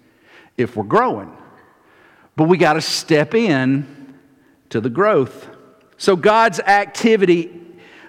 [0.56, 1.36] if we're growing.
[2.36, 4.16] But we got to step in
[4.70, 5.48] to the growth.
[5.96, 7.63] So God's activity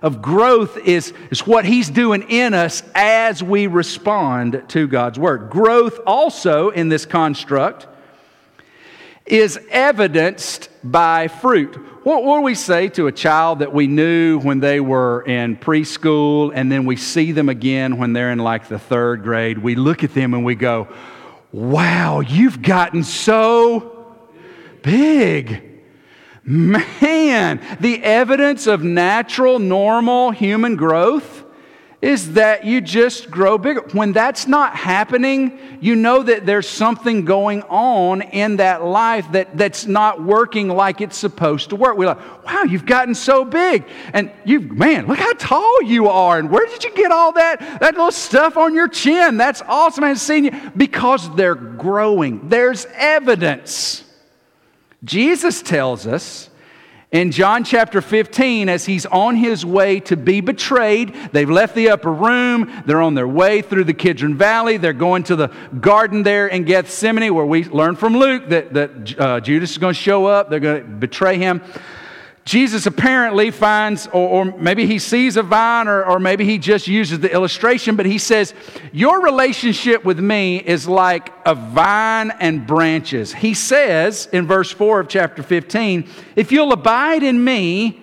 [0.05, 5.49] of growth is, is what He's doing in us as we respond to God's Word.
[5.49, 7.87] Growth also in this construct
[9.25, 11.75] is evidenced by fruit.
[12.05, 16.51] What, would we say to a child that we knew when they were in preschool
[16.53, 19.57] and then we see them again when they're in like the third grade?
[19.57, 20.87] We look at them and we go,
[21.51, 24.13] Wow, you've gotten so
[24.83, 25.74] big.
[26.45, 31.43] Man, the evidence of natural, normal human growth
[32.03, 33.81] is that you just grow bigger.
[33.93, 39.57] When that's not happening, you know that there's something going on in that life that,
[39.57, 41.97] that's not working like it's supposed to work.
[41.97, 43.85] We're like, wow, you've gotten so big.
[44.13, 46.37] And you, man, look how tall you are.
[46.37, 49.37] And where did you get all that, that little stuff on your chin?
[49.37, 50.03] That's awesome.
[50.03, 50.51] I haven't seen you.
[50.77, 52.49] Because they're growing.
[52.49, 54.04] There's evidence.
[55.05, 56.49] Jesus tells us
[57.11, 61.89] in John chapter 15, as he's on his way to be betrayed, they've left the
[61.89, 62.83] upper room.
[62.85, 64.75] They're on their way through the Kidron Valley.
[64.75, 65.47] They're going to the
[65.79, 69.93] garden there in Gethsemane, where we learn from Luke that, that uh, Judas is going
[69.93, 70.49] to show up.
[70.49, 71.61] They're going to betray him.
[72.45, 76.87] Jesus apparently finds, or, or, maybe he sees a vine, or, or maybe he just
[76.87, 78.53] uses the illustration, but he says,
[78.91, 83.33] Your relationship with me is like a vine and branches.
[83.33, 87.99] He says in verse 4 of chapter 15, If you'll abide in me,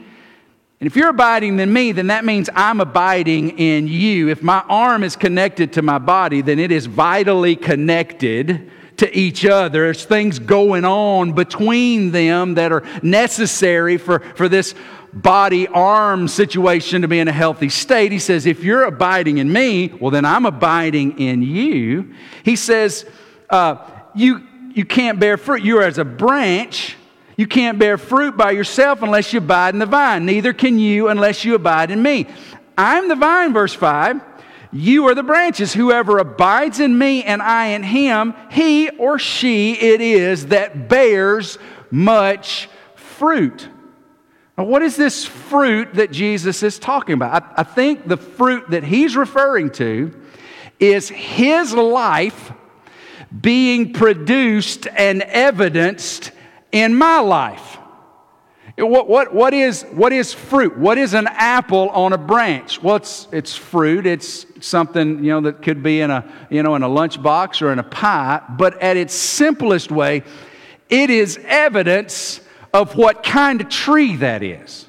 [0.80, 4.28] and if you're abiding in me, then that means I'm abiding in you.
[4.28, 8.68] If my arm is connected to my body, then it is vitally connected
[9.02, 9.80] to each other.
[9.80, 14.76] There's things going on between them that are necessary for, for this
[15.12, 18.12] body arm situation to be in a healthy state.
[18.12, 22.14] He says, If you're abiding in me, well, then I'm abiding in you.
[22.44, 23.04] He says,
[23.50, 23.76] uh,
[24.14, 25.64] you, you can't bear fruit.
[25.64, 26.96] You're as a branch.
[27.36, 30.24] You can't bear fruit by yourself unless you abide in the vine.
[30.26, 32.28] Neither can you unless you abide in me.
[32.78, 34.20] I'm the vine, verse 5.
[34.72, 35.74] You are the branches.
[35.74, 41.58] Whoever abides in me and I in him, he or she it is that bears
[41.90, 43.68] much fruit.
[44.56, 47.42] Now, what is this fruit that Jesus is talking about?
[47.42, 50.18] I, I think the fruit that he's referring to
[50.80, 52.52] is his life
[53.40, 56.32] being produced and evidenced
[56.70, 57.78] in my life.
[58.78, 60.78] What, what, what, is, what is fruit?
[60.78, 62.82] What is an apple on a branch?
[62.82, 64.06] Well, it's, it's fruit.
[64.06, 67.72] It's something, you know, that could be in a, you know, in a lunchbox or
[67.72, 68.42] in a pie.
[68.48, 70.22] But at its simplest way,
[70.88, 72.40] it is evidence
[72.72, 74.86] of what kind of tree that is.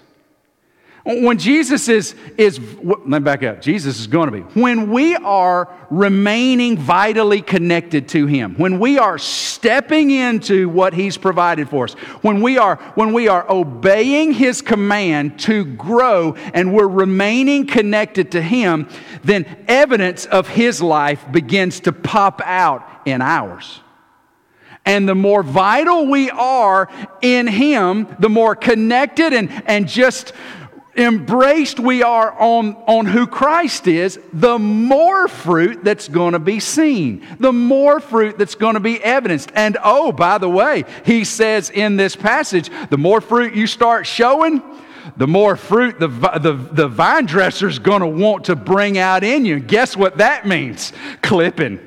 [1.05, 3.61] When Jesus is, is, let me back up.
[3.61, 4.59] Jesus is going to be.
[4.59, 11.17] When we are remaining vitally connected to Him, when we are stepping into what He's
[11.17, 16.73] provided for us, when we are, when we are obeying His command to grow and
[16.73, 18.87] we're remaining connected to Him,
[19.25, 23.81] then evidence of His life begins to pop out in ours.
[24.85, 26.89] And the more vital we are
[27.21, 30.31] in Him, the more connected and, and just
[30.95, 36.59] embraced we are on, on who Christ is, the more fruit that's going to be
[36.59, 39.51] seen, the more fruit that's going to be evidenced.
[39.55, 44.05] And oh, by the way, he says in this passage, the more fruit you start
[44.05, 44.61] showing,
[45.17, 49.45] the more fruit the, the, the vine dresser's going to want to bring out in
[49.45, 49.59] you.
[49.59, 50.93] Guess what that means?
[51.21, 51.79] Clipping.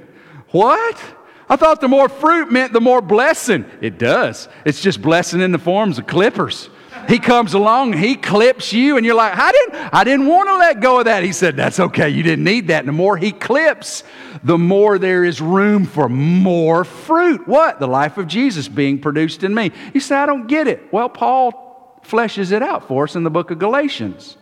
[0.50, 1.02] What?
[1.48, 3.64] I thought the more fruit meant the more blessing.
[3.80, 4.48] It does.
[4.64, 6.70] It's just blessing in the forms of clippers.
[7.08, 10.56] He comes along, he clips you, and you're like, I didn't, I didn't want to
[10.56, 11.22] let go of that.
[11.22, 12.80] He said, That's okay, you didn't need that.
[12.80, 14.02] And the more he clips,
[14.42, 17.46] the more there is room for more fruit.
[17.46, 17.80] What?
[17.80, 19.72] The life of Jesus being produced in me.
[19.94, 20.92] You say, I don't get it.
[20.92, 24.36] Well, Paul fleshes it out for us in the book of Galatians.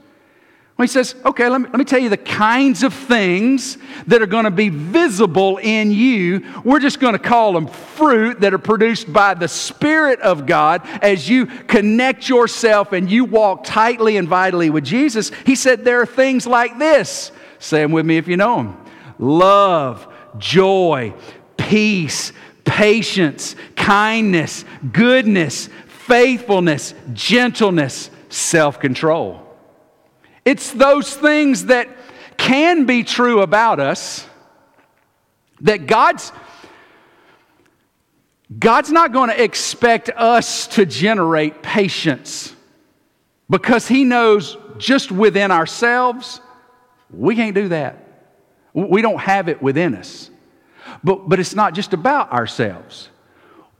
[0.77, 4.21] Well, he says, okay, let me, let me tell you the kinds of things that
[4.21, 6.45] are going to be visible in you.
[6.65, 10.83] We're just going to call them fruit that are produced by the Spirit of God
[11.01, 15.31] as you connect yourself and you walk tightly and vitally with Jesus.
[15.47, 17.31] He said, there are things like this.
[17.61, 18.77] Say them with me if you know them
[19.21, 21.15] love, joy,
[21.57, 22.33] peace,
[22.65, 29.44] patience, kindness, goodness, faithfulness, gentleness, self control.
[30.45, 31.89] It's those things that
[32.37, 34.27] can be true about us
[35.61, 36.33] that God's
[38.59, 42.55] God's not going to expect us to generate patience
[43.49, 46.41] because he knows just within ourselves
[47.17, 47.99] we can't do that.
[48.73, 50.31] We don't have it within us.
[51.03, 53.09] But, but it's not just about ourselves.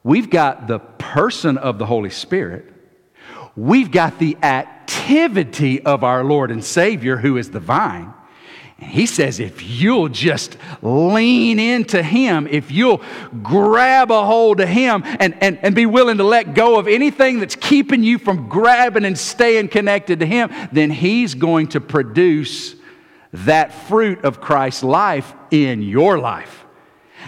[0.03, 2.71] We've got the person of the Holy Spirit.
[3.55, 4.74] We've got the act
[5.05, 8.11] activity of our Lord and Savior, who is the vine.
[8.79, 13.01] And he says, if you'll just lean into him, if you'll
[13.43, 17.39] grab a hold of him and, and, and be willing to let go of anything
[17.39, 22.75] that's keeping you from grabbing and staying connected to him, then he's going to produce
[23.31, 26.64] that fruit of Christ's life in your life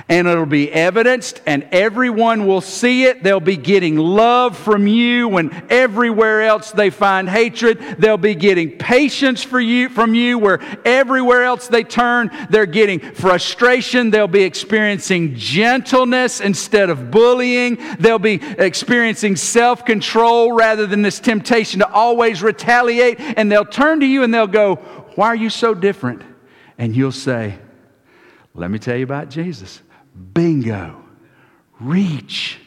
[0.09, 3.23] and it'll be evidenced, and everyone will see it.
[3.23, 7.79] They'll be getting love from you when everywhere else they find hatred.
[7.99, 12.99] They'll be getting patience for you, from you where everywhere else they turn, they're getting
[12.99, 14.09] frustration.
[14.09, 17.77] They'll be experiencing gentleness instead of bullying.
[17.99, 23.19] They'll be experiencing self control rather than this temptation to always retaliate.
[23.19, 24.75] And they'll turn to you and they'll go,
[25.15, 26.21] Why are you so different?
[26.77, 27.57] And you'll say,
[28.53, 29.81] Let me tell you about Jesus.
[30.33, 31.03] Bingo.
[31.79, 32.59] Reach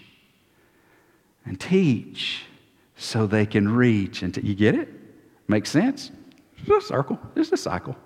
[1.44, 2.44] and teach
[2.96, 4.22] so they can reach.
[4.22, 4.88] And t- you get it?
[5.48, 6.10] Makes sense?
[6.58, 7.96] It's a circle, it's a cycle.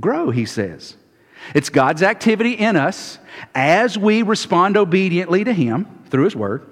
[0.00, 0.96] Grow, he says.
[1.54, 3.18] It's God's activity in us
[3.54, 6.66] as we respond obediently to Him through His Word.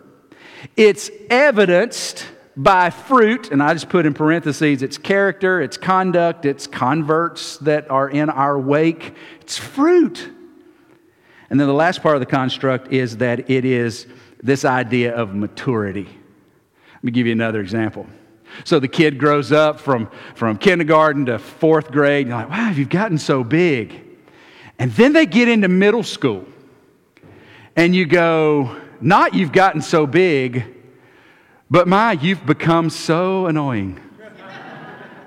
[0.77, 2.27] It's evidenced
[2.57, 7.91] by fruit, and I just put in parentheses it's character, it's conduct, it's converts that
[7.91, 9.15] are in our wake.
[9.41, 10.31] It's fruit.
[11.51, 14.07] And then the last part of the construct is that it is
[14.43, 16.09] this idea of maturity.
[16.95, 18.07] Let me give you another example.
[18.65, 22.89] So the kid grows up from, from kindergarten to fourth grade, you're like, wow, you've
[22.89, 24.03] gotten so big.
[24.79, 26.47] And then they get into middle school,
[27.77, 30.65] and you go, not you've gotten so big,
[31.71, 34.01] but my, you've become so annoying.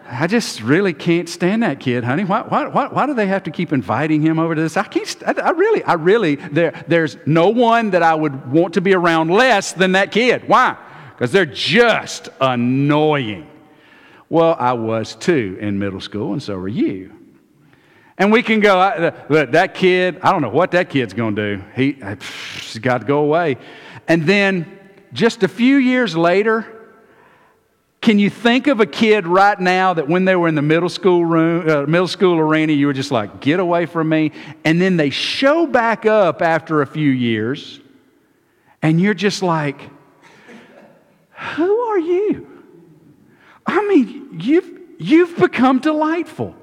[0.10, 2.24] I just really can't stand that kid, honey.
[2.24, 4.78] Why, why, why, why, do they have to keep inviting him over to this?
[4.78, 8.76] I can't, I, I really, I really, there, there's no one that I would want
[8.76, 10.48] to be around less than that kid.
[10.48, 10.78] Why?
[11.12, 13.50] Because they're just annoying.
[14.30, 17.14] Well, I was too in middle school, and so were you.
[18.18, 21.64] And we can go, that kid, I don't know what that kid's going to do.
[21.76, 21.94] He,
[22.62, 23.58] he's got to go away.
[24.08, 24.80] And then
[25.14, 26.77] just a few years later,
[28.08, 30.88] can you think of a kid right now that when they were in the middle
[30.88, 34.32] school room, uh, middle school arena, you were just like, get away from me?
[34.64, 37.82] And then they show back up after a few years,
[38.82, 39.90] and you're just like,
[41.56, 42.48] who are you?
[43.66, 46.56] I mean, you've, you've become delightful.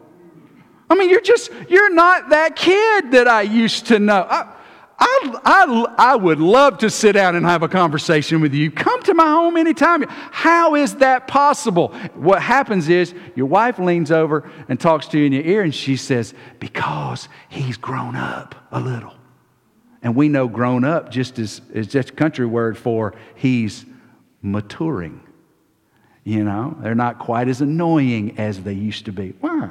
[0.88, 4.26] I mean, you're just, you're not that kid that I used to know.
[4.30, 4.50] I,
[4.98, 8.70] I, I, I would love to sit down and have a conversation with you.
[8.70, 10.04] Come to my home anytime.
[10.08, 11.88] How is that possible?
[12.14, 15.74] What happens is your wife leans over and talks to you in your ear and
[15.74, 19.14] she says, Because he's grown up a little.
[20.02, 23.86] And we know grown up just as is just a country word for he's
[24.42, 25.20] maturing.
[26.24, 29.34] You know, they're not quite as annoying as they used to be.
[29.40, 29.70] Why?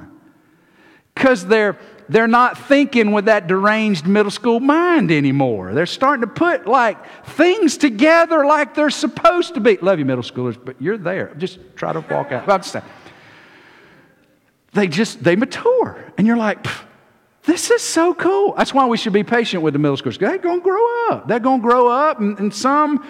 [1.13, 1.77] Because they're,
[2.13, 5.73] they're not thinking with that deranged middle school mind anymore.
[5.73, 9.77] They're starting to put like things together like they're supposed to be.
[9.77, 11.33] Love you, middle schoolers, but you're there.
[11.39, 12.47] Just try to walk out.
[12.47, 12.85] I'm just saying.
[14.73, 16.13] They just, they mature.
[16.15, 16.67] And you're like,
[17.45, 18.53] this is so cool.
[18.57, 20.19] That's why we should be patient with the middle schoolers.
[20.19, 21.27] They're going to grow up.
[21.27, 23.03] They're going to grow up, and, and some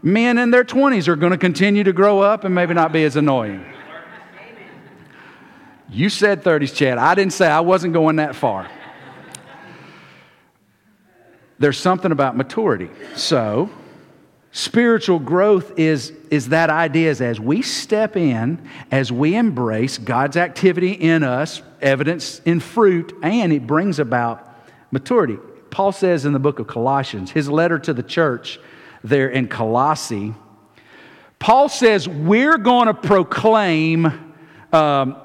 [0.00, 3.02] men in their 20s are going to continue to grow up and maybe not be
[3.02, 3.64] as annoying.
[5.90, 6.98] You said 30s, Chad.
[6.98, 8.68] I didn't say I wasn't going that far.
[11.58, 12.90] There's something about maturity.
[13.14, 13.70] So,
[14.50, 20.36] spiritual growth is, is that idea is as we step in, as we embrace God's
[20.36, 24.48] activity in us, evidence in fruit, and it brings about
[24.90, 25.38] maturity.
[25.70, 28.58] Paul says in the book of Colossians, his letter to the church
[29.02, 30.34] there in Colossae,
[31.38, 34.06] Paul says, We're going to proclaim
[34.72, 35.16] um,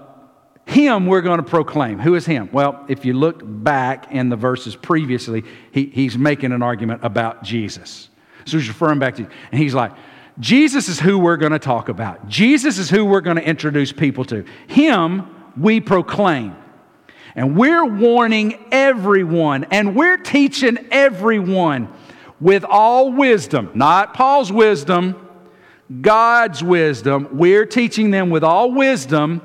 [0.70, 1.98] him we're going to proclaim.
[1.98, 2.50] Who is him?
[2.52, 7.44] Well, if you look back in the verses previously, he, he's making an argument about
[7.44, 8.10] Jesus.
[8.46, 9.94] So he's referring back to, and he's like,
[10.40, 12.28] Jesus is who we're going to talk about.
[12.28, 14.46] Jesus is who we're going to introduce people to.
[14.68, 16.56] Him we proclaim.
[17.36, 21.92] And we're warning everyone, and we're teaching everyone
[22.40, 25.28] with all wisdom, not Paul's wisdom,
[26.02, 27.28] God's wisdom.
[27.32, 29.42] We're teaching them with all wisdom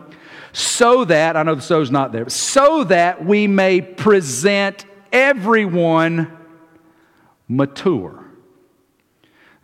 [0.54, 6.30] so that, I know the so's not there, so that we may present everyone
[7.48, 8.24] mature.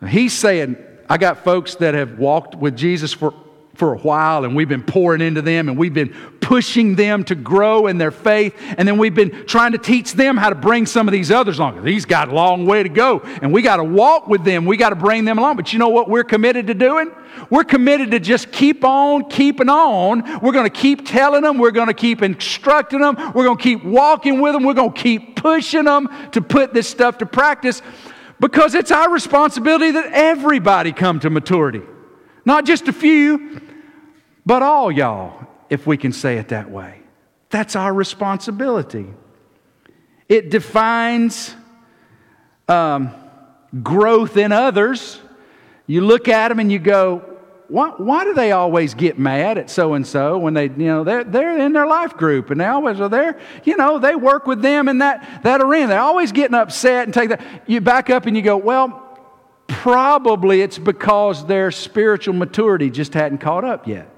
[0.06, 0.76] He's saying,
[1.08, 3.32] I got folks that have walked with Jesus for,
[3.80, 7.34] for a while, and we've been pouring into them, and we've been pushing them to
[7.34, 10.84] grow in their faith, and then we've been trying to teach them how to bring
[10.84, 11.82] some of these others along.
[11.82, 14.66] These got a long way to go, and we got to walk with them.
[14.66, 15.56] We got to bring them along.
[15.56, 17.10] But you know what we're committed to doing?
[17.48, 20.40] We're committed to just keep on keeping on.
[20.40, 21.56] We're going to keep telling them.
[21.56, 23.16] We're going to keep instructing them.
[23.34, 24.62] We're going to keep walking with them.
[24.62, 27.80] We're going to keep pushing them to put this stuff to practice
[28.40, 31.80] because it's our responsibility that everybody come to maturity.
[32.44, 33.60] Not just a few,
[34.50, 36.98] but all y'all, if we can say it that way.
[37.50, 39.06] That's our responsibility.
[40.28, 41.54] It defines
[42.68, 43.14] um,
[43.80, 45.20] growth in others.
[45.86, 47.18] You look at them and you go,
[47.68, 51.04] why, why do they always get mad at so and so when they, you know,
[51.04, 54.48] they're, they're in their life group and they always are there, you know, they work
[54.48, 55.86] with them in that, that arena.
[55.86, 57.40] They're always getting upset and take that.
[57.68, 59.16] You back up and you go, well,
[59.68, 64.09] probably it's because their spiritual maturity just hadn't caught up yet.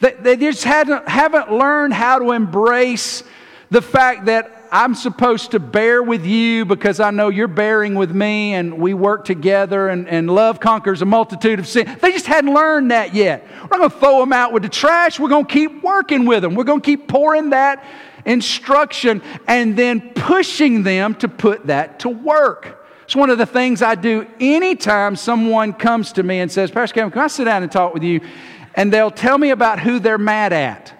[0.00, 3.22] They, they just hadn't, haven't learned how to embrace
[3.70, 8.14] the fact that I'm supposed to bear with you because I know you're bearing with
[8.14, 11.96] me and we work together and, and love conquers a multitude of sin.
[12.00, 13.46] They just hadn't learned that yet.
[13.62, 15.18] We're not going to throw them out with the trash.
[15.18, 16.54] We're going to keep working with them.
[16.54, 17.84] We're going to keep pouring that
[18.24, 22.86] instruction and then pushing them to put that to work.
[23.04, 26.94] It's one of the things I do anytime someone comes to me and says, Pastor
[26.94, 28.20] Kevin, can I sit down and talk with you?
[28.78, 30.94] And they'll tell me about who they're mad at.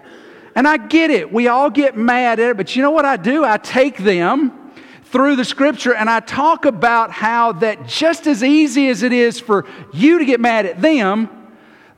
[0.53, 1.31] And I get it.
[1.31, 2.57] We all get mad at it.
[2.57, 3.45] But you know what I do?
[3.45, 4.73] I take them
[5.05, 9.39] through the scripture and I talk about how that just as easy as it is
[9.39, 11.38] for you to get mad at them,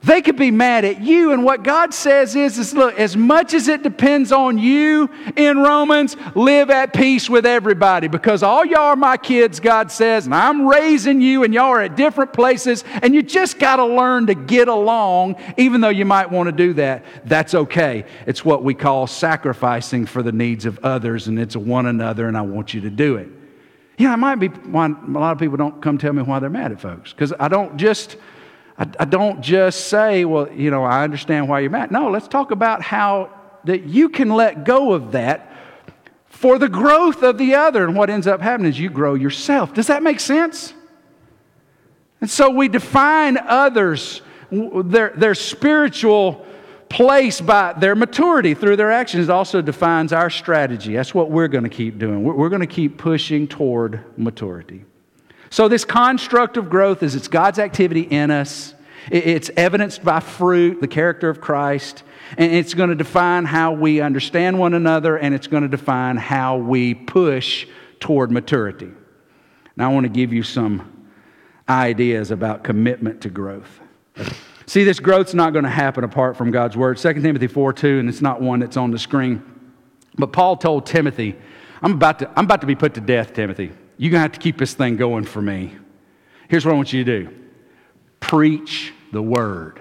[0.03, 1.31] they could be mad at you.
[1.31, 5.59] And what God says is, is look, as much as it depends on you in
[5.59, 10.33] Romans, live at peace with everybody because all y'all are my kids, God says, and
[10.33, 14.25] I'm raising you and y'all are at different places and you just got to learn
[14.27, 17.05] to get along, even though you might want to do that.
[17.25, 18.05] That's okay.
[18.25, 22.35] It's what we call sacrificing for the needs of others and it's one another, and
[22.35, 23.29] I want you to do it.
[23.99, 26.39] You know, it might be why a lot of people don't come tell me why
[26.39, 28.17] they're mad at folks because I don't just
[28.81, 31.91] I, I don't just say, well, you know, I understand why you're mad.
[31.91, 33.29] No, let's talk about how
[33.65, 35.55] that you can let go of that
[36.25, 37.83] for the growth of the other.
[37.85, 39.71] And what ends up happening is you grow yourself.
[39.75, 40.73] Does that make sense?
[42.21, 46.45] And so we define others their, their spiritual
[46.89, 50.95] place by their maturity through their actions also defines our strategy.
[50.95, 52.23] That's what we're going to keep doing.
[52.23, 54.85] We're, we're going to keep pushing toward maturity.
[55.51, 58.73] So, this construct of growth is it's God's activity in us,
[59.11, 62.03] it's evidenced by fruit, the character of Christ,
[62.37, 66.15] and it's going to define how we understand one another, and it's going to define
[66.15, 67.67] how we push
[67.99, 68.91] toward maturity.
[69.75, 71.05] Now, I want to give you some
[71.67, 73.81] ideas about commitment to growth.
[74.67, 76.97] See, this growth's not going to happen apart from God's word.
[76.97, 79.43] 2 Timothy 4 2, and it's not one that's on the screen.
[80.17, 81.35] But Paul told Timothy,
[81.81, 83.73] I'm about to, I'm about to be put to death, Timothy.
[84.01, 85.75] You're going to have to keep this thing going for me.
[86.49, 87.29] Here's what I want you to do
[88.19, 89.79] preach the word.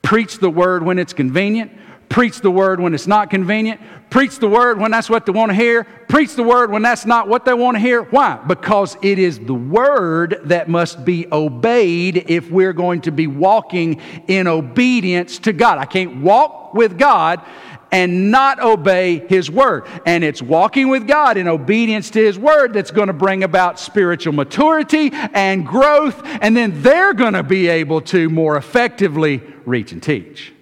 [0.00, 1.72] Preach the word when it's convenient.
[2.08, 3.82] Preach the word when it's not convenient.
[4.08, 5.84] Preach the word when that's what they want to hear.
[6.08, 8.02] Preach the word when that's not what they want to hear.
[8.04, 8.36] Why?
[8.46, 14.00] Because it is the word that must be obeyed if we're going to be walking
[14.26, 15.76] in obedience to God.
[15.76, 17.44] I can't walk with God
[17.92, 19.86] and not obey His Word.
[20.04, 23.78] And it's walking with God in obedience to His Word that's going to bring about
[23.78, 29.92] spiritual maturity and growth, and then they're going to be able to more effectively reach
[29.92, 30.52] and teach.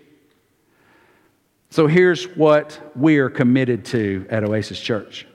[1.71, 5.27] So here's what we're committed to at Oasis Church.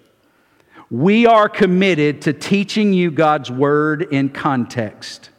[0.89, 5.29] We are committed to teaching you God's Word in context.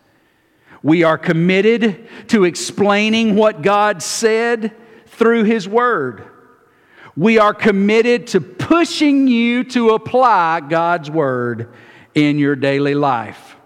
[0.83, 4.77] We are committed to explaining what God said
[5.07, 6.30] through His Word.
[7.21, 11.75] We are committed to pushing you to apply God's Word
[12.15, 13.57] in your daily life.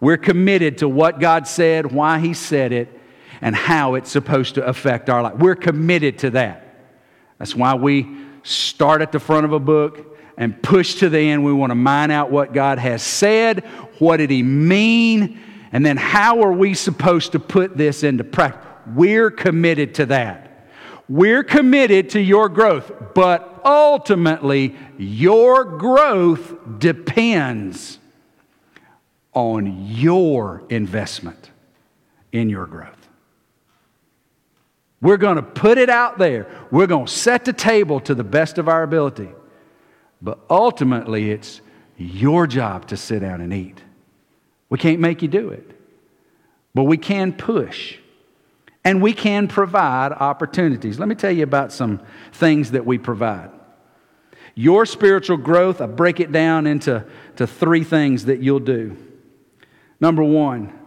[0.00, 2.88] We're committed to what God said, why He said it,
[3.42, 5.34] and how it's supposed to affect our life.
[5.34, 6.94] We're committed to that.
[7.36, 8.08] That's why we
[8.42, 11.44] start at the front of a book and push to the end.
[11.44, 13.66] We want to mine out what God has said,
[13.98, 15.38] what did He mean,
[15.72, 18.64] and then how are we supposed to put this into practice.
[18.94, 20.43] We're committed to that.
[21.08, 27.98] We're committed to your growth, but ultimately, your growth depends
[29.32, 31.50] on your investment
[32.32, 33.08] in your growth.
[35.02, 36.46] We're going to put it out there.
[36.70, 39.28] We're going to set the table to the best of our ability.
[40.22, 41.60] But ultimately, it's
[41.98, 43.82] your job to sit down and eat.
[44.70, 45.78] We can't make you do it,
[46.74, 47.98] but we can push
[48.84, 50.98] and we can provide opportunities.
[50.98, 52.00] Let me tell you about some
[52.32, 53.50] things that we provide.
[54.54, 57.04] Your spiritual growth, I break it down into
[57.36, 58.96] to three things that you'll do.
[60.00, 60.78] Number one,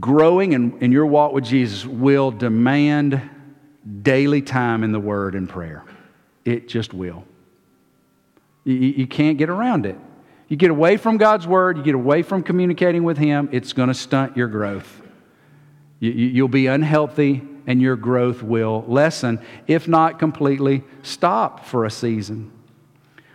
[0.00, 3.22] growing in, in your walk with Jesus will demand
[4.02, 5.84] daily time in the Word and prayer.
[6.44, 7.24] It just will.
[8.64, 9.96] You, you can't get around it.
[10.48, 13.88] You get away from God's Word, you get away from communicating with Him, it's going
[13.88, 15.02] to stunt your growth.
[16.00, 21.90] You, you'll be unhealthy and your growth will lessen, if not completely stop for a
[21.90, 22.50] season.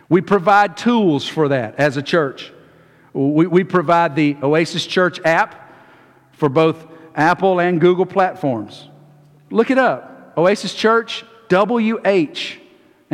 [0.08, 2.52] We provide tools for that as a church.
[3.12, 5.72] We, we provide the Oasis Church app
[6.32, 6.84] for both
[7.14, 8.88] Apple and Google platforms.
[9.50, 12.58] Look it up Oasis Church WH,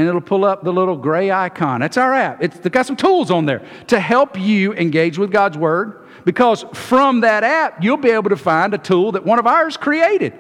[0.01, 1.81] and it'll pull up the little gray icon.
[1.81, 2.43] That's our app.
[2.43, 7.21] It's got some tools on there to help you engage with God's Word because from
[7.21, 10.33] that app, you'll be able to find a tool that one of ours created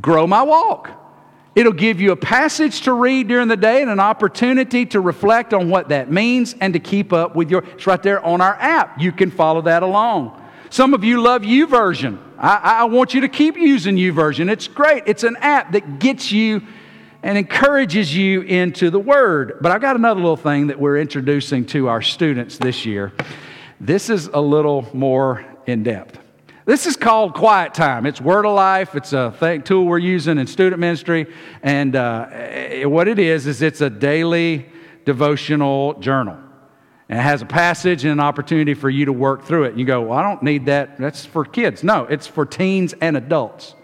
[0.00, 0.90] Grow My Walk.
[1.54, 5.52] It'll give you a passage to read during the day and an opportunity to reflect
[5.52, 7.62] on what that means and to keep up with your.
[7.74, 8.98] It's right there on our app.
[8.98, 10.40] You can follow that along.
[10.70, 12.18] Some of you love YouVersion.
[12.38, 14.50] I, I want you to keep using YouVersion.
[14.50, 15.02] It's great.
[15.06, 16.62] It's an app that gets you
[17.22, 19.58] and encourages you into the Word.
[19.60, 23.12] But I've got another little thing that we're introducing to our students this year.
[23.80, 26.18] This is a little more in depth.
[26.66, 28.06] This is called Quiet Time.
[28.06, 28.94] It's Word of Life.
[28.94, 31.26] It's a thing, tool we're using in student ministry.
[31.62, 32.26] And uh,
[32.84, 34.66] what it is, is it's a daily
[35.04, 36.38] devotional journal.
[37.08, 39.70] And it has a passage and an opportunity for you to work through it.
[39.70, 40.96] And You go, well, I don't need that.
[40.98, 41.82] That's for kids.
[41.82, 43.74] No, it's for teens and adults.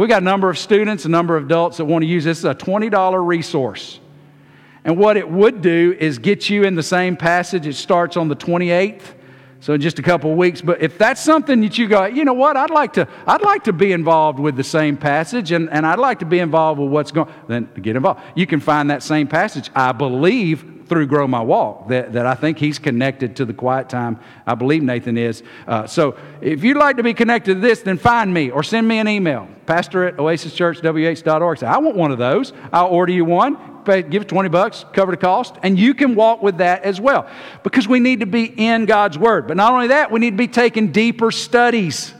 [0.00, 2.42] We got a number of students, a number of adults that want to use this.
[2.42, 4.00] It's a $20 resource.
[4.82, 7.66] And what it would do is get you in the same passage.
[7.66, 9.02] It starts on the 28th
[9.60, 10.62] so in just a couple of weeks.
[10.62, 13.64] But if that's something that you go, you know what, I'd like to, I'd like
[13.64, 16.90] to be involved with the same passage and, and I'd like to be involved with
[16.90, 18.22] what's going, then get involved.
[18.34, 22.34] You can find that same passage, I believe, through Grow My Walk, that, that I
[22.34, 24.20] think he's connected to the quiet time.
[24.46, 25.42] I believe Nathan is.
[25.66, 28.86] Uh, so if you'd like to be connected to this, then find me or send
[28.86, 31.58] me an email, pastor at oasischurchwh.org.
[31.58, 32.52] Say, I want one of those.
[32.72, 36.42] I'll order you one pay, give 20 bucks, cover the cost, and you can walk
[36.42, 37.30] with that as well.
[37.62, 39.46] Because we need to be in God's Word.
[39.48, 42.12] But not only that, we need to be taking deeper studies.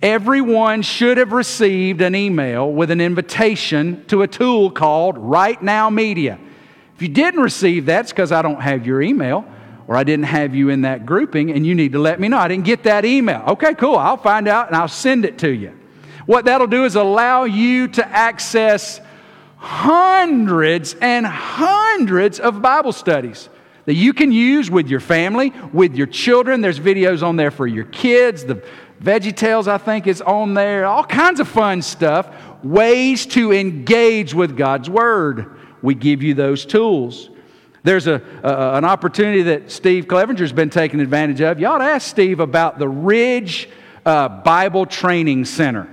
[0.00, 5.90] Everyone should have received an email with an invitation to a tool called Right Now
[5.90, 6.38] Media.
[6.98, 9.44] If you didn't receive that, it's because I don't have your email
[9.86, 12.38] or I didn't have you in that grouping and you need to let me know.
[12.38, 13.44] I didn't get that email.
[13.50, 13.94] Okay, cool.
[13.94, 15.78] I'll find out and I'll send it to you.
[16.26, 19.00] What that'll do is allow you to access
[19.58, 23.48] hundreds and hundreds of Bible studies
[23.84, 26.62] that you can use with your family, with your children.
[26.62, 28.44] There's videos on there for your kids.
[28.44, 28.60] The
[29.00, 30.84] Veggie Tales, I think, is on there.
[30.84, 32.28] All kinds of fun stuff.
[32.64, 35.57] Ways to engage with God's Word.
[35.82, 37.30] We give you those tools.
[37.82, 41.60] There's a, an opportunity that Steve Clevenger's been taking advantage of.
[41.60, 43.68] You ought to ask Steve about the Ridge
[44.04, 45.88] uh, Bible Training Center.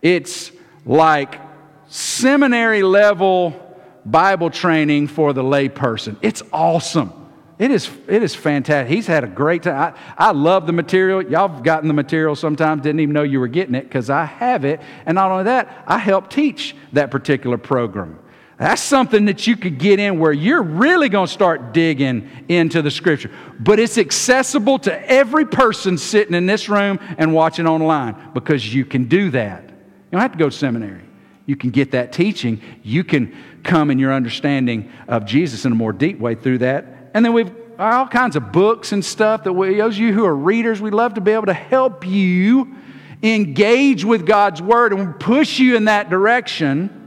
[0.00, 0.52] It's
[0.86, 1.40] like
[1.88, 3.64] seminary level
[4.06, 6.16] Bible training for the layperson.
[6.22, 7.12] It's awesome.
[7.58, 8.94] It is, it is fantastic.
[8.94, 9.94] He's had a great time.
[10.16, 11.22] I, I love the material.
[11.22, 14.24] Y'all have gotten the material sometimes, didn't even know you were getting it because I
[14.26, 14.80] have it.
[15.06, 18.20] And not only that, I help teach that particular program.
[18.58, 22.82] That's something that you could get in where you're really going to start digging into
[22.82, 23.30] the scripture.
[23.60, 28.84] But it's accessible to every person sitting in this room and watching online because you
[28.84, 29.62] can do that.
[29.62, 31.02] You don't have to go to seminary.
[31.46, 32.60] You can get that teaching.
[32.82, 37.12] You can come in your understanding of Jesus in a more deep way through that.
[37.14, 40.24] And then we've all kinds of books and stuff that we, those of you who
[40.24, 42.74] are readers, we love to be able to help you
[43.22, 46.97] engage with God's Word and push you in that direction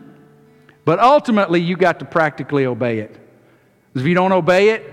[0.85, 3.15] but ultimately, you got to practically obey it.
[3.93, 4.83] If you don't obey it,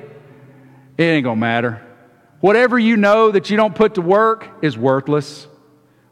[0.96, 1.86] it ain't going to matter.
[2.40, 5.46] Whatever you know that you don't put to work is worthless.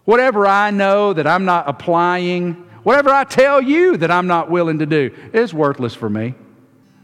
[0.05, 2.55] Whatever I know that I'm not applying,
[2.85, 6.35] whatever I tell you that I'm not willing to do, is worthless for me.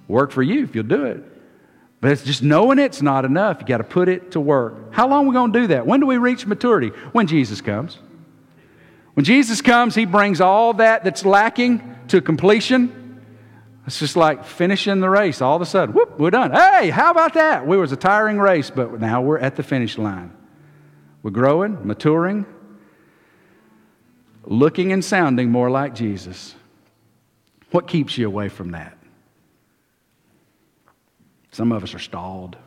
[0.09, 1.23] Work for you if you'll do it.
[2.01, 3.59] But it's just knowing it's not enough.
[3.61, 4.93] You got to put it to work.
[4.93, 5.87] How long are we going to do that?
[5.87, 6.89] When do we reach maturity?
[7.13, 7.99] When Jesus comes.
[9.15, 13.25] When Jesus comes, he brings all that that's lacking to completion.
[13.87, 15.41] It's just like finishing the race.
[15.41, 16.53] All of a sudden, whoop, we're done.
[16.53, 17.67] Hey, how about that?
[17.67, 20.31] We was a tiring race, but now we're at the finish line.
[21.23, 22.45] We're growing, maturing,
[24.45, 26.55] looking and sounding more like Jesus.
[27.71, 28.99] What keeps you away from that?
[31.51, 32.59] Some of us are stalled.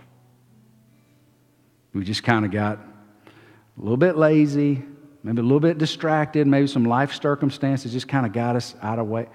[1.93, 4.83] We just kind of got a little bit lazy,
[5.25, 8.99] maybe a little bit distracted, maybe some life circumstances just kind of got us out
[8.99, 9.27] of way.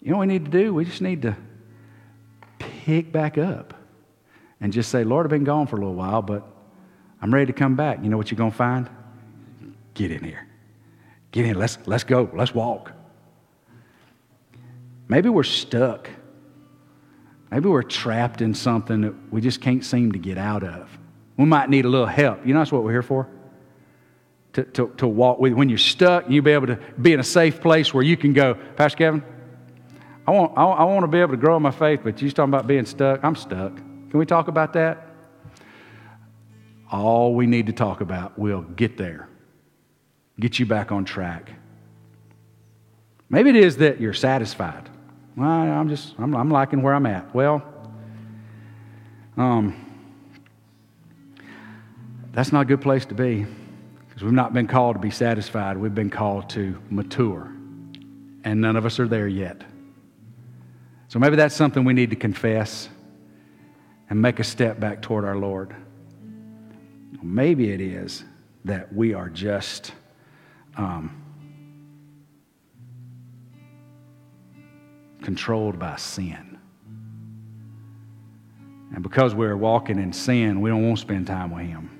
[0.00, 0.72] You know what we need to do?
[0.72, 1.36] We just need to
[2.60, 3.74] pick back up
[4.60, 6.46] and just say, Lord, I've been gone for a little while, but
[7.20, 7.98] I'm ready to come back.
[8.00, 8.88] You know what you're going to find?
[9.94, 10.46] Get in here.
[11.32, 11.58] Get in.
[11.58, 12.30] Let's, let's go.
[12.32, 12.92] Let's walk.
[15.08, 16.08] Maybe we're stuck.
[17.50, 20.96] Maybe we're trapped in something that we just can't seem to get out of.
[21.36, 22.46] We might need a little help.
[22.46, 23.28] You know that's what we're here for?
[24.56, 25.52] To, to, to walk with.
[25.52, 28.32] When you're stuck, you'll be able to be in a safe place where you can
[28.32, 29.22] go, Pastor Kevin,
[30.26, 32.30] I want, I, I want to be able to grow in my faith, but you're
[32.30, 33.22] talking about being stuck.
[33.22, 33.76] I'm stuck.
[33.76, 35.08] Can we talk about that?
[36.90, 39.28] All we need to talk about will get there,
[40.40, 41.52] get you back on track.
[43.28, 44.88] Maybe it is that you're satisfied.
[45.36, 47.34] Well, I'm just, I'm, I'm liking where I'm at.
[47.34, 47.62] Well,
[49.36, 49.76] um,
[52.32, 53.44] that's not a good place to be.
[54.16, 57.52] Because we've not been called to be satisfied, we've been called to mature.
[58.44, 59.62] And none of us are there yet.
[61.08, 62.88] So maybe that's something we need to confess
[64.08, 65.76] and make a step back toward our Lord.
[67.22, 68.24] Maybe it is
[68.64, 69.92] that we are just
[70.78, 71.22] um,
[75.20, 76.58] controlled by sin.
[78.94, 81.95] And because we're walking in sin, we don't want to spend time with Him.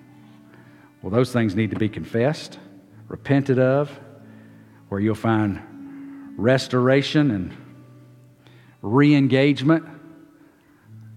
[1.07, 2.59] Well, those things need to be confessed,
[3.07, 3.97] repented of,
[4.89, 5.63] where you'll find
[6.37, 7.57] restoration and
[8.83, 9.85] re engagement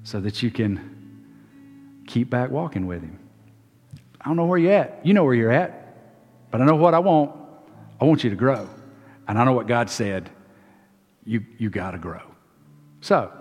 [0.04, 3.18] so that you can keep back walking with Him.
[4.22, 5.04] I don't know where you're at.
[5.04, 5.98] You know where you're at.
[6.52, 7.32] But I know what I want.
[8.00, 8.70] I want you to grow.
[9.28, 10.30] And I know what God said.
[11.26, 12.22] You, you got to grow.
[13.02, 13.32] So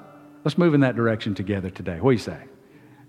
[0.45, 2.01] let's move in that direction together today.
[2.01, 2.43] What do you say?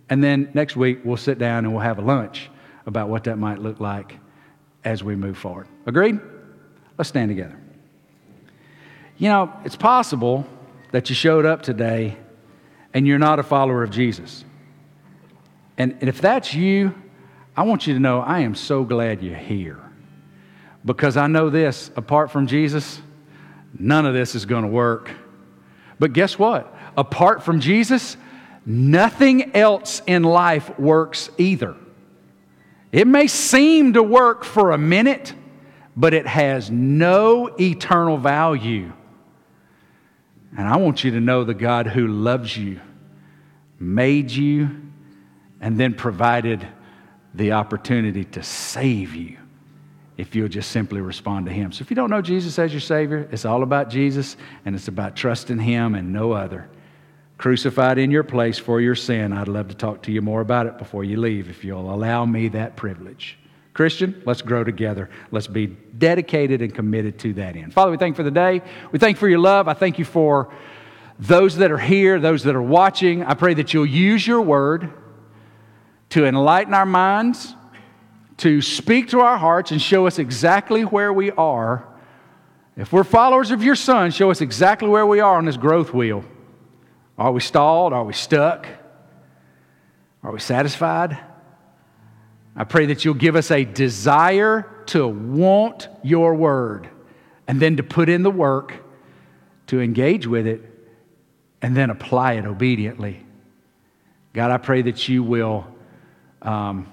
[0.10, 2.50] And then next week, we'll sit down and we'll have a lunch
[2.86, 4.18] about what that might look like
[4.84, 5.68] as we move forward.
[5.86, 6.20] Agreed?
[6.98, 7.58] Let's stand together.
[9.18, 10.46] You know, it's possible
[10.92, 12.18] that you showed up today
[12.94, 14.44] and you're not a follower of Jesus.
[15.78, 16.94] And, and if that's you,
[17.56, 19.80] I want you to know I am so glad you're here.
[20.86, 23.02] Because I know this apart from Jesus,
[23.78, 25.12] none of this is going to work.
[26.00, 26.74] But guess what?
[26.98, 28.16] Apart from Jesus,
[28.66, 31.76] nothing else in life works either.
[32.92, 35.34] It may seem to work for a minute,
[35.96, 38.92] but it has no eternal value.
[40.58, 42.80] And I want you to know the God who loves you,
[43.80, 44.70] made you,
[45.62, 46.68] and then provided
[47.34, 49.38] the opportunity to save you
[50.18, 51.72] if you'll just simply respond to Him.
[51.72, 54.36] So if you don't know Jesus as your Savior, it's all about Jesus
[54.66, 56.70] and it's about trusting Him and no other.
[57.40, 59.32] Crucified in your place for your sin.
[59.32, 62.26] I'd love to talk to you more about it before you leave if you'll allow
[62.26, 63.38] me that privilege.
[63.74, 65.10] Christian, let's grow together.
[65.32, 67.74] Let's be dedicated and committed to that end.
[67.74, 68.62] Father, we thank you for the day.
[68.92, 69.70] We thank you for your love.
[69.70, 70.54] I thank you for
[71.18, 73.24] those that are here, those that are watching.
[73.24, 74.92] I pray that you'll use your word
[76.10, 77.56] to enlighten our minds,
[78.40, 81.88] to speak to our hearts, and show us exactly where we are.
[82.76, 85.94] If we're followers of your Son, show us exactly where we are on this growth
[85.94, 86.26] wheel.
[87.20, 87.92] Are we stalled?
[87.92, 88.66] Are we stuck?
[90.24, 91.18] Are we satisfied?
[92.56, 96.90] I pray that you'll give us a desire to want your word
[97.48, 98.74] and then to put in the work
[99.68, 100.62] to engage with it
[101.62, 103.26] and then apply it obediently.
[104.34, 105.68] God, I pray that you will
[106.42, 106.88] um,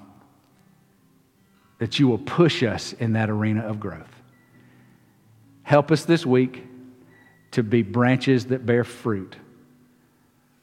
[1.79, 4.11] that you will push us in that arena of growth.
[5.63, 6.65] Help us this week
[7.51, 9.35] to be branches that bear fruit,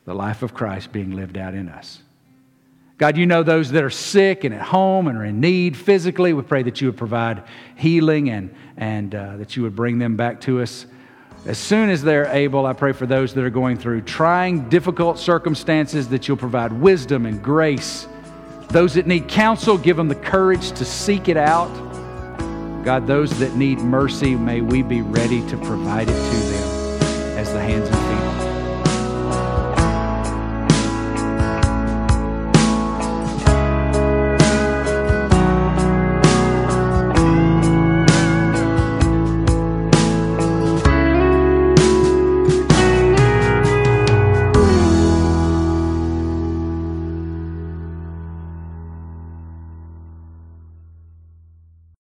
[0.04, 2.00] the life of Christ being lived out in us.
[2.96, 6.32] God, you know those that are sick and at home and are in need physically.
[6.32, 7.42] We pray that you would provide
[7.74, 10.86] healing and, and uh, that you would bring them back to us
[11.44, 12.66] as soon as they're able.
[12.66, 17.26] I pray for those that are going through trying, difficult circumstances that you'll provide wisdom
[17.26, 18.06] and grace
[18.74, 21.72] those that need counsel, give them the courage to seek it out.
[22.84, 27.52] God, those that need mercy, may we be ready to provide it to them as
[27.52, 28.33] the hands and feet